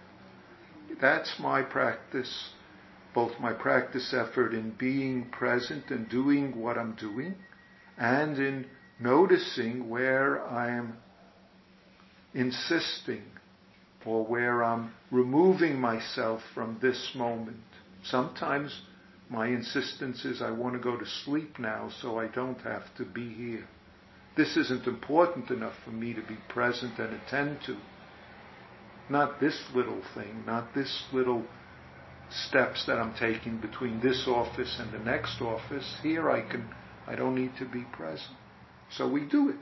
[1.01, 2.51] That's my practice
[3.19, 7.35] both my practice effort in being present and doing what I'm doing,
[7.97, 8.67] and in
[9.01, 10.97] noticing where I'm
[12.35, 13.23] insisting
[14.05, 17.59] or where I'm removing myself from this moment.
[18.05, 18.83] Sometimes
[19.29, 23.05] my insistence is I want to go to sleep now so I don't have to
[23.05, 23.67] be here.
[24.37, 27.77] This isn't important enough for me to be present and attend to.
[29.11, 31.45] Not this little thing, not this little
[32.31, 36.69] steps that I'm taking between this office and the next office, here I can,
[37.07, 38.37] I don't need to be present.
[38.91, 39.57] So we do it.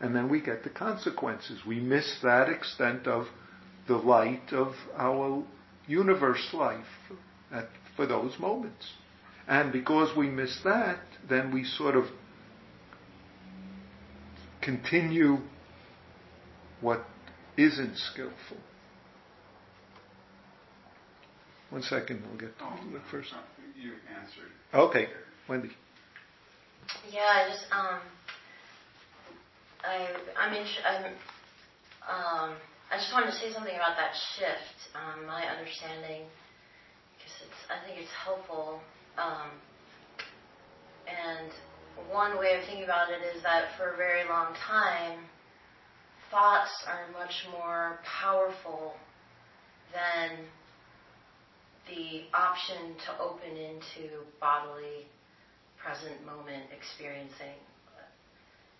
[0.00, 1.60] And then we get the consequences.
[1.66, 3.26] We miss that extent of
[3.88, 5.42] the light of our
[5.86, 6.86] universe life
[7.52, 8.92] at, for those moments.
[9.48, 12.04] And because we miss that, then we sort of
[14.60, 15.38] continue
[16.80, 17.04] what
[17.56, 18.58] isn't skillful.
[21.70, 23.34] One second, we'll get to oh, look first.
[23.76, 24.50] You answered.
[24.72, 25.08] Okay,
[25.48, 25.70] Wendy.
[27.12, 28.00] Yeah, I just um,
[29.84, 30.08] I
[30.40, 31.04] I'm, in, I'm
[32.08, 32.56] um,
[32.90, 34.96] I just wanted to say something about that shift.
[34.96, 36.24] Um, my understanding,
[37.18, 38.80] because it's I think it's helpful.
[39.18, 39.52] Um,
[41.04, 41.52] and
[42.10, 45.20] one way of thinking about it is that for a very long time,
[46.30, 48.94] thoughts are much more powerful
[49.92, 50.48] than
[51.88, 55.06] the option to open into bodily
[55.76, 57.56] present moment experiencing.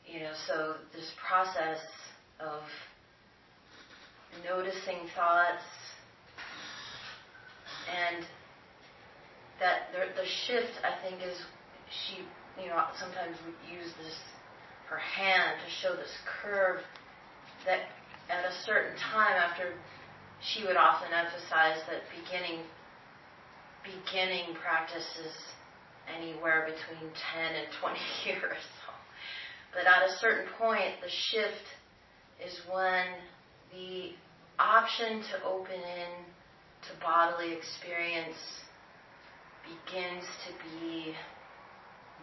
[0.06, 1.80] You know, so this process
[2.40, 2.62] of
[4.44, 5.64] noticing thoughts
[7.88, 8.24] and
[9.60, 11.36] that the, the shift I think is
[11.90, 12.22] she
[12.60, 14.16] you know sometimes would use this
[14.88, 16.80] her hand to show this curve
[17.66, 17.88] that
[18.30, 19.74] at a certain time after
[20.40, 22.64] she would often emphasize that beginning
[23.88, 25.32] beginning practices
[26.08, 28.62] anywhere between 10 and 20 years.
[29.72, 31.66] But at a certain point, the shift
[32.44, 33.04] is when
[33.72, 34.12] the
[34.58, 36.12] option to open in
[36.88, 38.38] to bodily experience
[39.62, 41.14] begins to be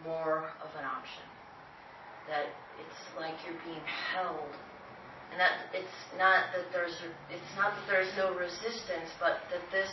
[0.04, 1.22] more of an option.
[2.28, 2.50] That
[2.82, 4.50] it's like you're being held.
[5.30, 6.96] And that it's not that there's
[7.30, 9.90] it's not that there's no resistance, but that this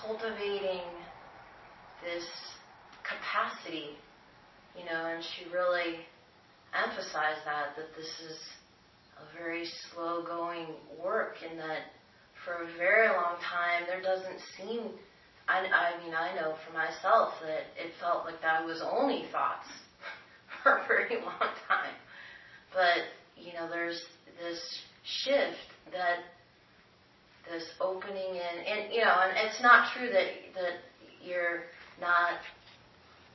[0.00, 0.80] cultivating
[2.02, 2.24] this
[3.02, 3.96] capacity,
[4.76, 6.00] you know, and she really
[6.74, 8.38] emphasized that, that this is
[9.20, 10.66] a very slow going
[11.02, 11.92] work and that
[12.44, 14.90] for a very long time there doesn't seem,
[15.48, 19.68] I, I mean, I know for myself that it felt like that was only thoughts
[20.62, 21.94] for a very long time.
[22.72, 24.02] But, you know, there's
[24.40, 24.60] this
[25.04, 26.24] shift that
[27.50, 30.80] this opening in, and you know, and it's not true that that
[31.22, 31.64] you're
[32.00, 32.38] not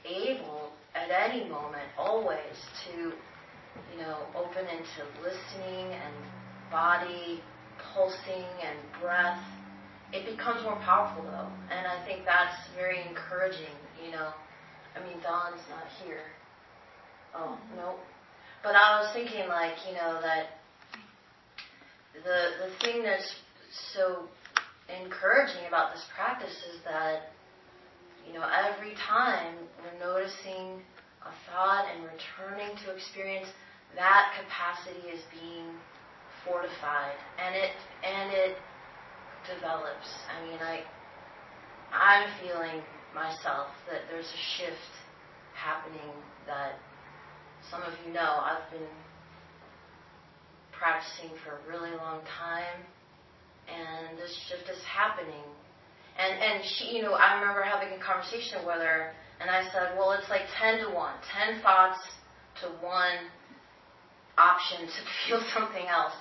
[0.06, 2.56] able at any moment, always,
[2.86, 3.14] to
[3.94, 6.16] you know, open into listening and
[6.72, 7.42] body
[7.94, 9.42] pulsing and breath.
[10.14, 13.76] It becomes more powerful though, and I think that's very encouraging.
[14.04, 14.30] You know,
[14.96, 16.24] I mean, Dawn's not here.
[17.36, 17.96] Oh no,
[18.64, 20.64] but I was thinking like you know that
[22.14, 23.36] the the thing that's
[23.72, 24.28] so
[24.88, 27.34] encouraging about this practice is that
[28.26, 30.80] you know every time we're noticing
[31.24, 33.48] a thought and returning to experience
[33.96, 35.76] that capacity is being
[36.46, 37.72] fortified and it
[38.04, 38.56] and it
[39.48, 40.08] develops.
[40.28, 40.84] I mean, I
[41.92, 42.84] I'm feeling
[43.16, 44.92] myself that there's a shift
[45.56, 46.12] happening
[46.46, 46.80] that
[47.72, 48.92] some of you know I've been
[50.72, 52.86] practicing for a really long time
[53.68, 55.46] and this shift is happening.
[56.18, 59.96] And and she you know, I remember having a conversation with her and I said,
[59.98, 61.14] Well it's like ten to one.
[61.30, 62.00] Ten thoughts
[62.62, 63.30] to one
[64.38, 66.16] option to feel something else.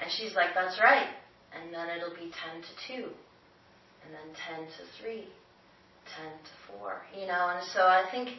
[0.00, 1.08] And she's like, That's right.
[1.54, 3.08] And then it'll be 10 to 2.
[3.08, 5.24] And then 10 to 3.
[5.24, 7.02] 10 to 4.
[7.16, 8.30] You know, and so I think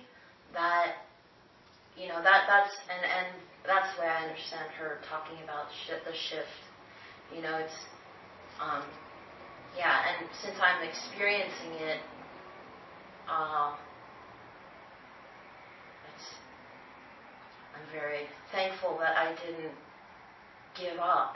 [0.53, 1.05] that,
[1.97, 3.27] you know, that that's, and, and
[3.65, 6.61] that's the way I understand her talking about sh- the shift.
[7.33, 7.77] You know, it's,
[8.61, 8.83] um,
[9.77, 11.99] yeah, and since I'm experiencing it,
[13.29, 13.75] uh,
[17.79, 19.73] I'm very thankful that I didn't
[20.75, 21.35] give up.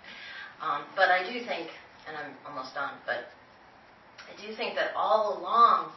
[0.62, 1.68] um, but I do think,
[2.06, 3.26] and I'm almost done, but
[4.22, 5.92] I do think that all along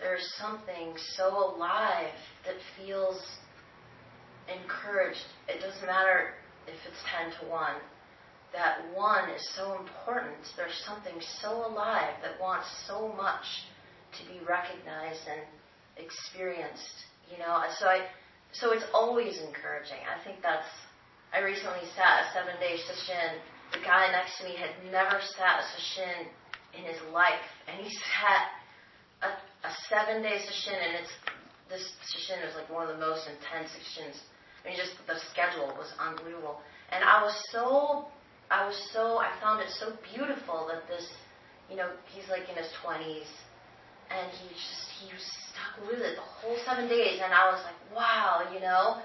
[0.00, 2.12] there's something so alive
[2.44, 3.20] that feels
[4.48, 5.24] encouraged.
[5.48, 6.34] It doesn't matter
[6.66, 7.02] if it's
[7.40, 7.70] 10 to 1.
[8.56, 10.40] That one is so important.
[10.56, 13.44] There's something so alive that wants so much
[14.16, 15.44] to be recognized and
[16.00, 17.04] experienced.
[17.30, 18.08] You know, so I
[18.52, 20.00] so it's always encouraging.
[20.08, 20.68] I think that's.
[21.34, 23.36] I recently sat a seven day sesshin.
[23.76, 26.32] The guy next to me had never sat a sesshin
[26.72, 28.56] in his life, and he sat
[29.20, 29.30] a,
[29.66, 31.12] a seven day sesshin, and it's
[31.68, 34.22] this sesshin is like one of the most intense sessions.
[34.64, 38.06] I mean, just the schedule was unbelievable, and I was so,
[38.50, 41.08] I was so, I found it so beautiful that this,
[41.70, 43.26] you know, he's like in his twenties,
[44.10, 47.20] and he just he stuck with it the whole seven days.
[47.22, 49.02] And I was like, wow, you know,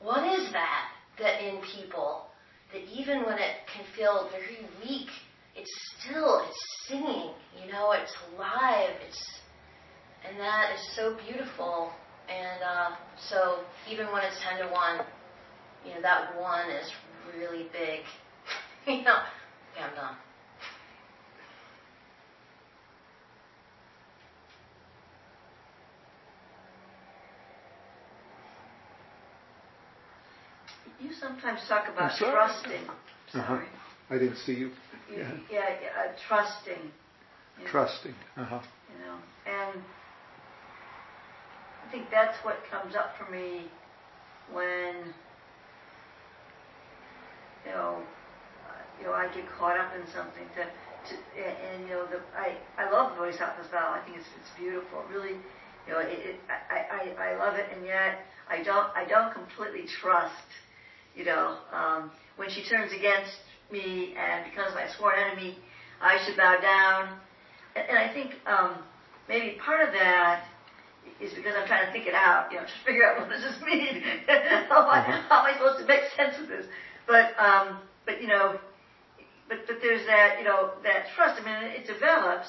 [0.00, 2.24] what is that that in people
[2.72, 5.08] that even when it can feel very weak,
[5.54, 9.40] it's still it's singing, you know, it's alive, it's
[10.26, 11.92] and that is so beautiful.
[12.28, 12.96] And uh,
[13.28, 13.58] so
[13.90, 15.04] even when it's ten to one,
[15.84, 16.90] you know, that one is
[17.36, 18.00] really big.
[18.98, 19.22] You know,
[19.74, 20.16] okay, I'm done.
[31.00, 32.72] You sometimes talk about trusting.
[32.72, 32.92] Uh-huh.
[33.32, 33.64] Sorry.
[33.64, 34.14] Uh-huh.
[34.14, 34.70] I didn't see you.
[35.10, 35.66] you yeah, yeah
[35.98, 36.90] uh, trusting.
[37.66, 38.14] Trusting.
[38.36, 38.60] Uh-huh.
[38.92, 39.16] You know,
[39.46, 39.82] and
[41.86, 43.68] I think that's what comes up for me
[44.52, 45.14] when
[47.64, 48.02] you know,
[49.00, 52.20] you know, I get caught up in something to, to and, and, you know, the
[52.36, 53.96] I I love the Bodhisattva style.
[53.96, 55.02] I think it's it's beautiful.
[55.10, 55.40] Really,
[55.88, 59.32] you know, it, it I, I I love it, and yet I don't I don't
[59.32, 60.44] completely trust
[61.14, 63.32] you know, um, when she turns against
[63.70, 65.58] me and becomes my sworn enemy,
[66.00, 67.18] I should bow down.
[67.76, 68.82] And, and I think um,
[69.28, 70.44] maybe part of that
[71.20, 73.42] is because I'm trying to think it out, you know, to figure out what does
[73.42, 74.02] this mean?
[74.68, 75.28] how, am I, mm-hmm.
[75.28, 76.66] how am I supposed to make sense of this?
[77.06, 78.58] But, um, but you know,
[79.50, 81.42] but, but there's that, you know, that trust.
[81.42, 82.48] I mean, it develops,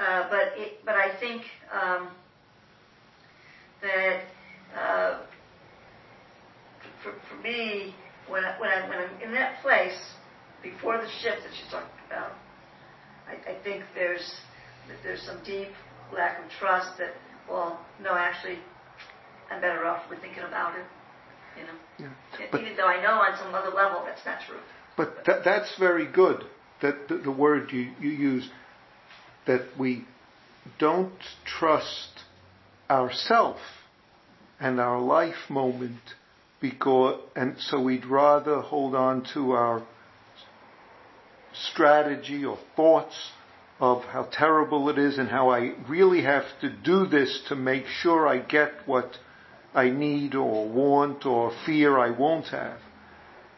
[0.00, 2.10] uh, but it, but I think um,
[3.82, 4.22] that
[4.74, 5.20] uh,
[7.02, 7.94] for, for me,
[8.26, 10.00] when, I, when, I, when I'm in that place,
[10.62, 12.32] before the shift that you talked about,
[13.28, 14.34] I, I think there's,
[15.02, 15.68] there's some deep
[16.12, 17.12] lack of trust that,
[17.48, 18.58] well, no, actually,
[19.50, 20.86] I'm better off with thinking about it.
[21.54, 22.48] You know, yeah.
[22.50, 24.58] but, even though I know on some other level that's not true.
[24.96, 26.44] But that, that's very good.
[26.82, 28.48] That the, the word you, you use,
[29.46, 30.04] that we
[30.78, 31.12] don't
[31.44, 32.24] trust
[32.90, 33.56] ourself
[34.60, 36.00] and our life moment
[36.60, 39.86] because, and so we'd rather hold on to our
[41.52, 43.14] strategy or thoughts
[43.80, 47.86] of how terrible it is and how I really have to do this to make
[47.86, 49.18] sure I get what
[49.74, 52.78] I need or want or fear I won't have.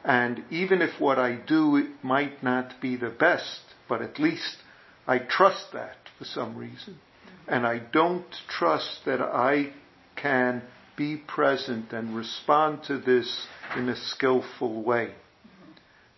[0.07, 4.59] And even if what I do might not be the best, but at least
[5.05, 7.01] I trust that for some reason.
[7.49, 9.73] And I don't trust that I
[10.15, 10.63] can
[10.97, 13.47] be present and respond to this
[13.77, 15.13] in a skillful way.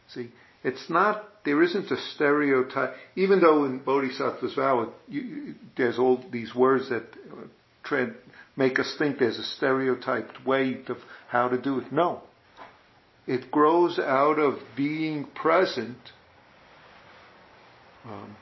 [0.09, 0.32] See,
[0.62, 6.55] it's not, there isn't a stereotype, even though in Bodhisattva's vow, you, there's all these
[6.55, 7.05] words that
[7.91, 8.07] uh,
[8.55, 11.91] make us think there's a stereotyped way of how to do it.
[11.91, 12.22] No.
[13.29, 15.99] It grows out of being present,
[18.07, 18.35] um,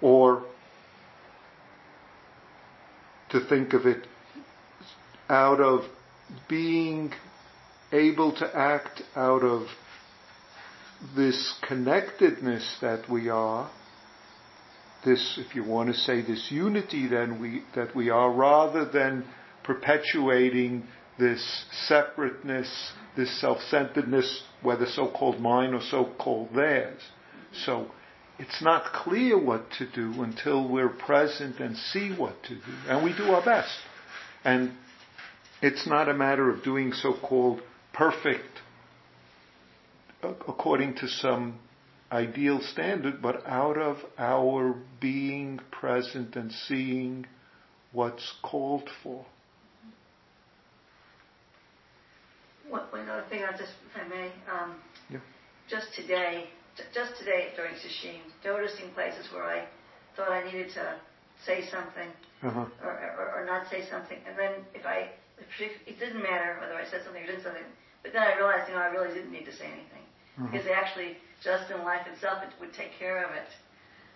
[0.00, 0.44] or
[3.30, 4.06] to think of it
[5.28, 5.80] out of
[6.48, 7.12] being
[7.90, 9.66] able to act out of
[11.16, 13.68] this connectedness that we are,
[15.04, 19.24] this, if you want to say, this unity then we, that we are, rather than
[19.64, 20.84] perpetuating
[21.22, 27.00] this separateness, this self-centeredness, whether so-called mine or so-called theirs.
[27.64, 27.92] So
[28.40, 32.72] it's not clear what to do until we're present and see what to do.
[32.88, 33.78] And we do our best.
[34.44, 34.72] And
[35.62, 37.62] it's not a matter of doing so-called
[37.92, 38.58] perfect
[40.24, 41.60] according to some
[42.10, 47.26] ideal standard, but out of our being present and seeing
[47.92, 49.24] what's called for.
[52.72, 54.80] One, other thing, I just, if I may, um,
[55.12, 55.20] yeah.
[55.68, 56.48] just today,
[56.94, 59.68] just today during Sesshin, noticing places where I
[60.16, 60.96] thought I needed to
[61.44, 62.08] say something
[62.40, 62.64] uh-huh.
[62.80, 66.72] or, or, or, not say something, and then if I, if it didn't matter whether
[66.72, 67.68] I said something or didn't something,
[68.02, 70.08] but then I realized, you know, I really didn't need to say anything
[70.40, 70.48] mm-hmm.
[70.48, 73.52] because actually, just in life itself, it would take care of it.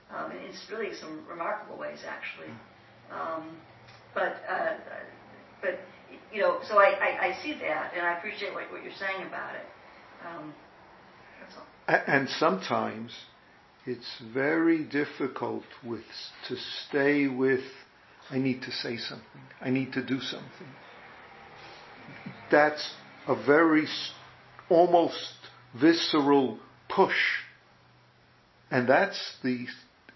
[0.09, 2.57] Um, and it's really some remarkable ways, actually.
[3.13, 3.59] Um,
[4.15, 4.81] but uh,
[5.61, 5.77] but
[6.37, 9.27] you know, so I, I, I, see that, and I appreciate what, what you're saying
[9.27, 9.67] about it.
[10.27, 10.55] Um.
[11.89, 13.13] And sometimes
[13.87, 16.03] it's very difficult with
[16.49, 16.57] to
[16.89, 17.65] stay with.
[18.29, 19.41] I need to say something.
[19.61, 20.69] I need to do something.
[22.51, 22.91] That's
[23.29, 23.87] a very
[24.69, 25.33] almost
[25.81, 26.59] visceral
[26.89, 27.15] push.
[28.71, 29.67] And that's the,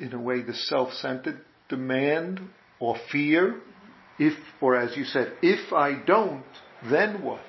[0.01, 2.41] in a way, the self-centered demand
[2.81, 3.61] or fear.
[4.21, 6.45] If, or as you said, if I don't,
[6.91, 7.41] then what?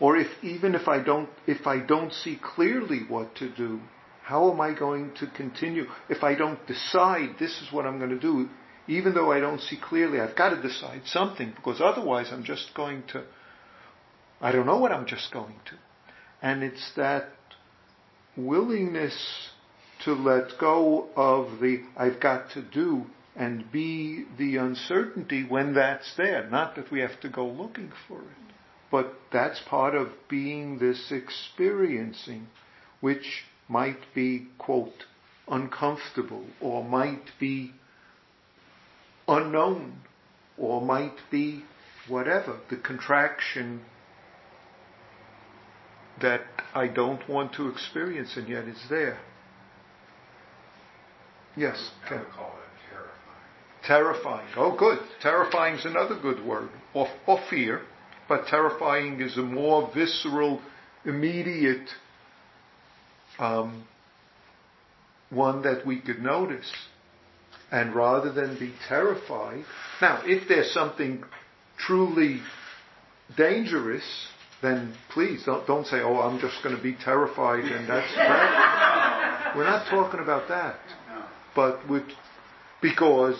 [0.00, 3.80] Or if, even if I don't, if I don't see clearly what to do,
[4.22, 5.84] how am I going to continue?
[6.08, 8.48] If I don't decide this is what I'm going to do,
[8.88, 12.70] even though I don't see clearly, I've got to decide something because otherwise I'm just
[12.74, 13.24] going to,
[14.40, 15.74] I don't know what I'm just going to.
[16.40, 17.28] And it's that
[18.38, 19.50] willingness
[20.04, 23.06] to let go of the I've got to do
[23.36, 26.48] and be the uncertainty when that's there.
[26.48, 28.54] Not that we have to go looking for it,
[28.90, 32.48] but that's part of being this experiencing,
[33.00, 35.04] which might be, quote,
[35.48, 37.72] uncomfortable or might be
[39.28, 40.00] unknown
[40.56, 41.62] or might be
[42.08, 42.58] whatever.
[42.70, 43.82] The contraction
[46.22, 46.42] that
[46.74, 49.18] I don't want to experience, and yet it's there.
[51.54, 52.26] Yes, it
[53.86, 54.48] terrifying.
[54.56, 54.98] Oh, good.
[55.22, 56.68] Terrifying is another good word.
[56.94, 57.82] Or, or fear,
[58.28, 60.60] but terrifying is a more visceral,
[61.04, 61.88] immediate
[63.38, 63.86] um,
[65.30, 66.70] one that we could notice.
[67.70, 69.64] And rather than be terrified,
[70.00, 71.24] now, if there's something
[71.78, 72.40] truly
[73.36, 74.04] dangerous,
[74.62, 78.16] then please don't, don't say, oh, I'm just going to be terrified and that's
[79.56, 80.76] We're not talking about that.
[81.54, 82.04] But with,
[82.82, 83.36] because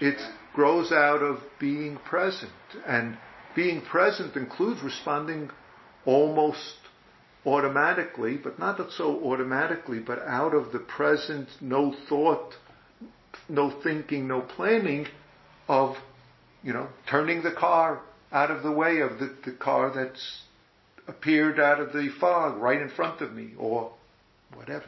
[0.00, 0.18] it
[0.54, 2.52] grows out of being present.
[2.86, 3.16] And
[3.54, 5.50] being present includes responding
[6.04, 6.76] almost
[7.44, 12.54] automatically, but not so automatically, but out of the present, no thought,
[13.48, 15.06] no thinking, no planning
[15.68, 15.96] of,
[16.62, 18.00] you know, turning the car
[18.32, 20.42] out of the way of the, the car that's
[21.06, 23.92] appeared out of the fog right in front of me or
[24.54, 24.86] whatever.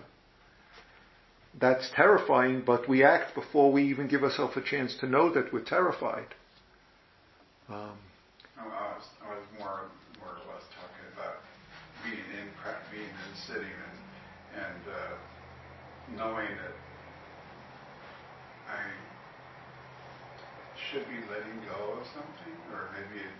[1.60, 5.52] That's terrifying, but we act before we even give ourselves a chance to know that
[5.52, 6.34] we're terrified.
[7.68, 7.98] Um,
[8.56, 9.90] I, was, I was more,
[10.22, 11.42] more or less talking about
[12.04, 12.46] being in,
[12.92, 13.98] being in sitting and,
[14.54, 15.14] and uh,
[16.16, 16.76] knowing that
[18.70, 18.78] I
[20.78, 23.34] should be letting go of something, or maybe it,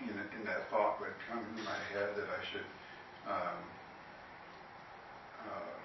[0.00, 2.68] in, in that thought would come into my head that I should
[3.28, 3.58] um,
[5.44, 5.77] uh,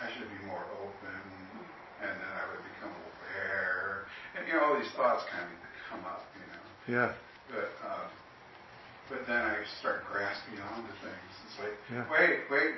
[0.00, 1.22] I should be more open,
[2.02, 4.04] and then I would become aware,
[4.36, 5.56] and you know all these thoughts kind of
[5.88, 6.64] come up, you know.
[7.00, 7.12] Yeah.
[7.48, 8.08] But um,
[9.08, 11.32] but then I start grasping onto things.
[11.46, 12.04] It's like, yeah.
[12.10, 12.74] wait, wait,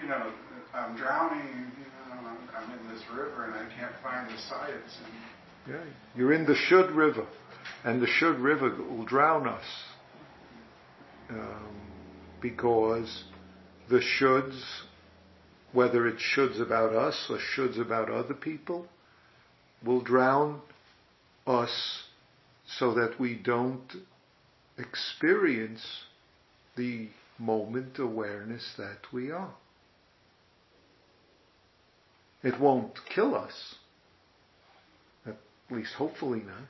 [0.00, 0.32] you know,
[0.74, 1.72] I'm drowning.
[1.78, 4.98] You know, I'm, I'm in this river and I can't find the sides.
[5.02, 5.84] And yeah,
[6.14, 7.26] you're in the Shud River,
[7.84, 9.64] and the Shud River will drown us.
[11.30, 11.80] Um,
[12.40, 13.24] because
[13.88, 14.60] the shoulds,
[15.76, 18.86] whether it's shoulds about us or shoulds about other people,
[19.84, 20.58] will drown
[21.46, 22.04] us
[22.78, 23.92] so that we don't
[24.78, 26.04] experience
[26.76, 27.06] the
[27.38, 29.54] moment awareness that we are.
[32.42, 33.74] It won't kill us,
[35.26, 35.36] at
[35.70, 36.68] least hopefully not,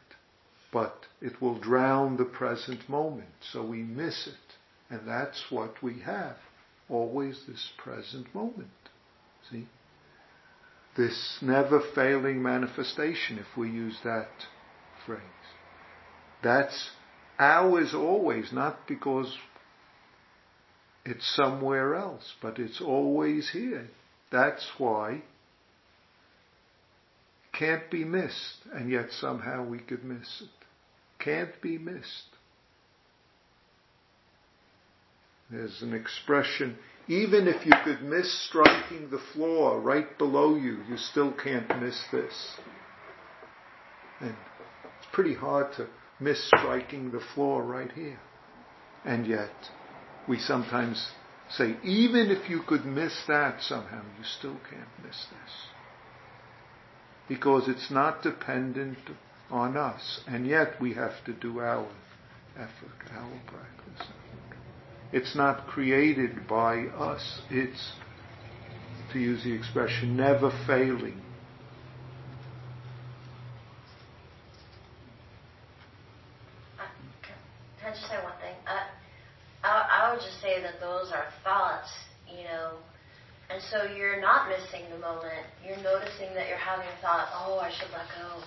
[0.72, 4.92] but it will drown the present moment, so we miss it.
[4.92, 6.36] And that's what we have.
[6.88, 8.68] Always this present moment.
[9.50, 9.66] See?
[10.96, 14.28] This never failing manifestation, if we use that
[15.04, 15.20] phrase.
[16.42, 16.90] That's
[17.38, 19.36] ours always, not because
[21.04, 23.88] it's somewhere else, but it's always here.
[24.32, 25.22] That's why
[27.52, 30.66] can't be missed, and yet somehow we could miss it.
[31.18, 32.28] Can't be missed.
[35.50, 36.76] There's an expression,
[37.08, 42.02] even if you could miss striking the floor right below you, you still can't miss
[42.10, 42.56] this.
[44.20, 44.34] And
[44.98, 45.86] it's pretty hard to
[46.18, 48.18] miss striking the floor right here.
[49.04, 49.52] And yet,
[50.28, 51.10] we sometimes
[51.48, 55.52] say, even if you could miss that somehow, you still can't miss this.
[57.28, 58.98] Because it's not dependent
[59.50, 60.20] on us.
[60.26, 61.86] And yet we have to do our
[62.56, 64.08] effort, our practice.
[65.12, 67.40] It's not created by us.
[67.50, 67.92] It's,
[69.12, 71.20] to use the expression, never failing.
[76.78, 76.82] Uh,
[77.22, 78.54] can I just say one thing?
[78.66, 78.88] I,
[79.62, 81.88] I, I would just say that those are thoughts,
[82.28, 82.72] you know,
[83.48, 85.46] and so you're not missing the moment.
[85.64, 88.42] You're noticing that you're having a thought, oh, I should let go.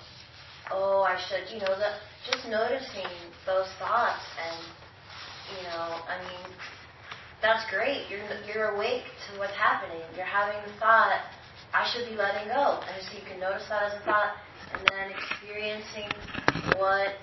[0.72, 1.96] Oh, I should, you know, the,
[2.30, 3.08] just noticing
[3.46, 4.60] those thoughts and
[5.58, 6.54] you know, I mean,
[7.42, 8.10] that's great.
[8.10, 10.04] You're you're awake to what's happening.
[10.16, 11.24] You're having the thought,
[11.74, 14.36] I should be letting go, and so you can notice that as a thought,
[14.74, 16.10] and then experiencing
[16.78, 17.16] what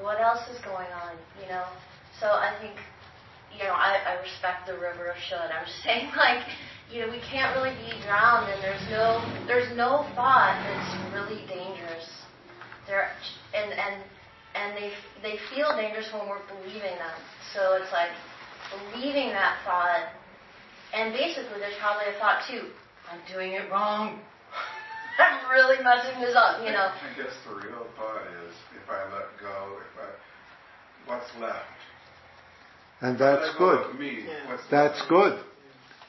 [0.00, 1.18] what else is going on.
[1.42, 1.66] You know,
[2.20, 2.78] so I think,
[3.50, 5.50] you know, I, I respect the river of should.
[5.50, 6.46] I'm just saying, like,
[6.90, 11.42] you know, we can't really be drowned, and there's no there's no thought that's really
[11.50, 12.06] dangerous.
[12.86, 13.10] There
[13.52, 14.02] and and
[14.58, 14.90] and they
[15.22, 17.18] they feel dangerous when we're believing them.
[17.54, 18.10] So it's like
[18.92, 20.10] believing that thought,
[20.94, 22.68] and basically there's probably a thought too.
[23.10, 24.20] I'm doing it wrong.
[25.18, 26.90] I'm really messing this up, you know.
[26.92, 31.64] I guess the real thought is if I let go, if I, what's left?
[33.00, 33.98] And that's good.
[33.98, 34.56] Me, yeah.
[34.70, 35.08] that's left?
[35.08, 35.44] good.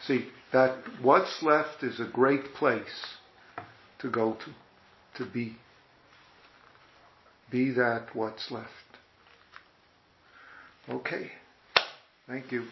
[0.06, 3.16] See, that what's left is a great place
[4.00, 5.56] to go to, to be.
[7.52, 8.68] Be that what's left.
[10.89, 11.32] Okay.
[12.28, 12.66] Thank you.